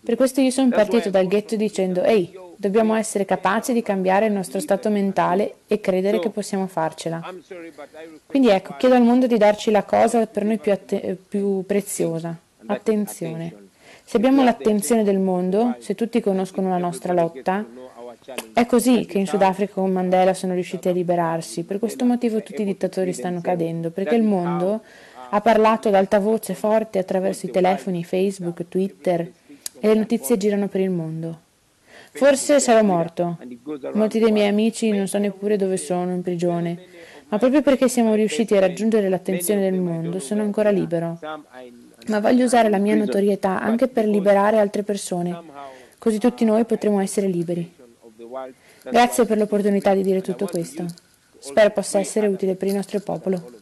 Per 0.04 0.16
questo 0.16 0.42
io 0.42 0.52
sono 0.52 0.70
partito 0.70 1.10
dal 1.10 1.28
ghetto 1.28 1.56
dicendo, 1.56 2.04
ehi, 2.04 2.38
dobbiamo 2.56 2.96
essere 2.96 3.26
capaci 3.26 3.74
di 3.74 3.82
cambiare 3.82 4.28
il 4.28 4.32
nostro 4.32 4.60
stato 4.60 4.90
mentale 4.90 5.56
e 5.68 5.80
credere 5.80 6.20
che 6.20 6.30
possiamo 6.30 6.68
farcela. 6.68 7.22
Quindi 8.26 8.50
ecco, 8.50 8.76
chiedo 8.78 8.96
al 8.96 9.04
mondo 9.04 9.28
di 9.28 9.38
darci 9.38 9.72
la 9.72 9.84
cosa 9.84 10.26
per 10.26 10.46
noi 10.46 10.58
più, 10.58 10.72
att- 10.72 11.18
più 11.28 11.64
preziosa, 11.66 12.38
attenzione. 12.66 13.56
Se 14.06 14.18
abbiamo 14.18 14.44
l'attenzione 14.44 15.04
del 15.04 15.20
mondo, 15.20 15.76
se 15.80 15.96
tutti 15.96 16.20
conoscono 16.20 16.70
la 16.70 16.78
nostra 16.78 17.14
lotta, 17.14 17.66
è 18.54 18.66
così 18.66 19.06
che 19.06 19.18
in 19.18 19.28
Sudafrica 19.28 19.74
con 19.74 19.92
Mandela 19.92 20.34
sono 20.34 20.54
riusciti 20.54 20.88
a 20.88 20.92
liberarsi. 20.92 21.64
Per 21.64 21.80
questo 21.80 22.06
motivo 22.06 22.42
tutti 22.42 22.62
i 22.62 22.66
dittatori 22.66 23.12
stanno 23.12 23.42
cadendo, 23.42 23.90
perché 23.90 24.16
il 24.16 24.24
mondo 24.24 24.82
ha 25.36 25.42
parlato 25.42 25.88
ad 25.88 25.96
alta 25.96 26.20
voce 26.20 26.54
forte 26.54 27.00
attraverso 27.00 27.48
i 27.48 27.50
telefoni, 27.50 28.04
Facebook, 28.04 28.68
Twitter 28.70 29.20
e 29.80 29.88
le 29.88 29.96
notizie 29.96 30.38
girano 30.38 30.68
per 30.68 30.82
il 30.82 30.92
mondo. 30.92 31.40
Forse 32.12 32.60
sarò 32.60 32.84
morto. 32.84 33.40
Molti 33.94 34.20
dei 34.20 34.32
miei 34.32 34.50
amici 34.50 34.92
non 34.92 35.08
so 35.08 35.18
neppure 35.18 35.58
dove 35.58 35.78
sono 35.78 36.12
in 36.12 36.22
prigione, 36.22 36.78
ma 37.30 37.40
proprio 37.40 37.64
perché 37.64 37.90
siamo 37.90 38.14
riusciti 38.14 38.56
a 38.56 38.60
raggiungere 38.60 39.10
l'attenzione 39.10 39.62
del 39.62 39.80
mondo 39.80 40.20
sono 40.20 40.44
ancora 40.44 40.70
libero. 40.70 41.18
Ma 42.08 42.20
voglio 42.20 42.46
usare 42.46 42.70
la 42.70 42.78
mia 42.78 42.94
notorietà 42.94 43.60
anche 43.60 43.88
per 43.88 44.06
liberare 44.06 44.60
altre 44.60 44.84
persone, 44.84 45.36
così 45.98 46.20
tutti 46.20 46.46
noi 46.46 46.64
potremo 46.66 47.00
essere 47.00 47.26
liberi. 47.26 47.74
Grazie 48.84 49.26
per 49.26 49.40
l'opportunità 49.40 49.96
di 49.96 50.04
dire 50.04 50.22
tutto 50.22 50.46
questo. 50.46 50.86
Spero 51.40 51.72
possa 51.72 51.98
essere 51.98 52.28
utile 52.28 52.54
per 52.54 52.68
il 52.68 52.76
nostro 52.76 53.00
popolo. 53.00 53.62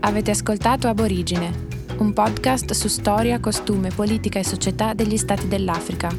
Avete 0.00 0.30
ascoltato 0.32 0.88
Aborigine, 0.88 1.66
un 1.98 2.12
podcast 2.12 2.72
su 2.72 2.88
storia, 2.88 3.38
costume, 3.38 3.90
politica 3.94 4.40
e 4.40 4.44
società 4.44 4.92
degli 4.92 5.16
stati 5.16 5.46
dell'Africa, 5.46 6.10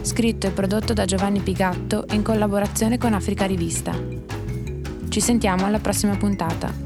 scritto 0.00 0.46
e 0.46 0.50
prodotto 0.50 0.94
da 0.94 1.04
Giovanni 1.04 1.40
Pigatto 1.40 2.06
in 2.12 2.22
collaborazione 2.22 2.96
con 2.96 3.12
Africa 3.12 3.44
Rivista. 3.44 3.92
Ci 5.10 5.20
sentiamo 5.20 5.66
alla 5.66 5.80
prossima 5.80 6.16
puntata. 6.16 6.85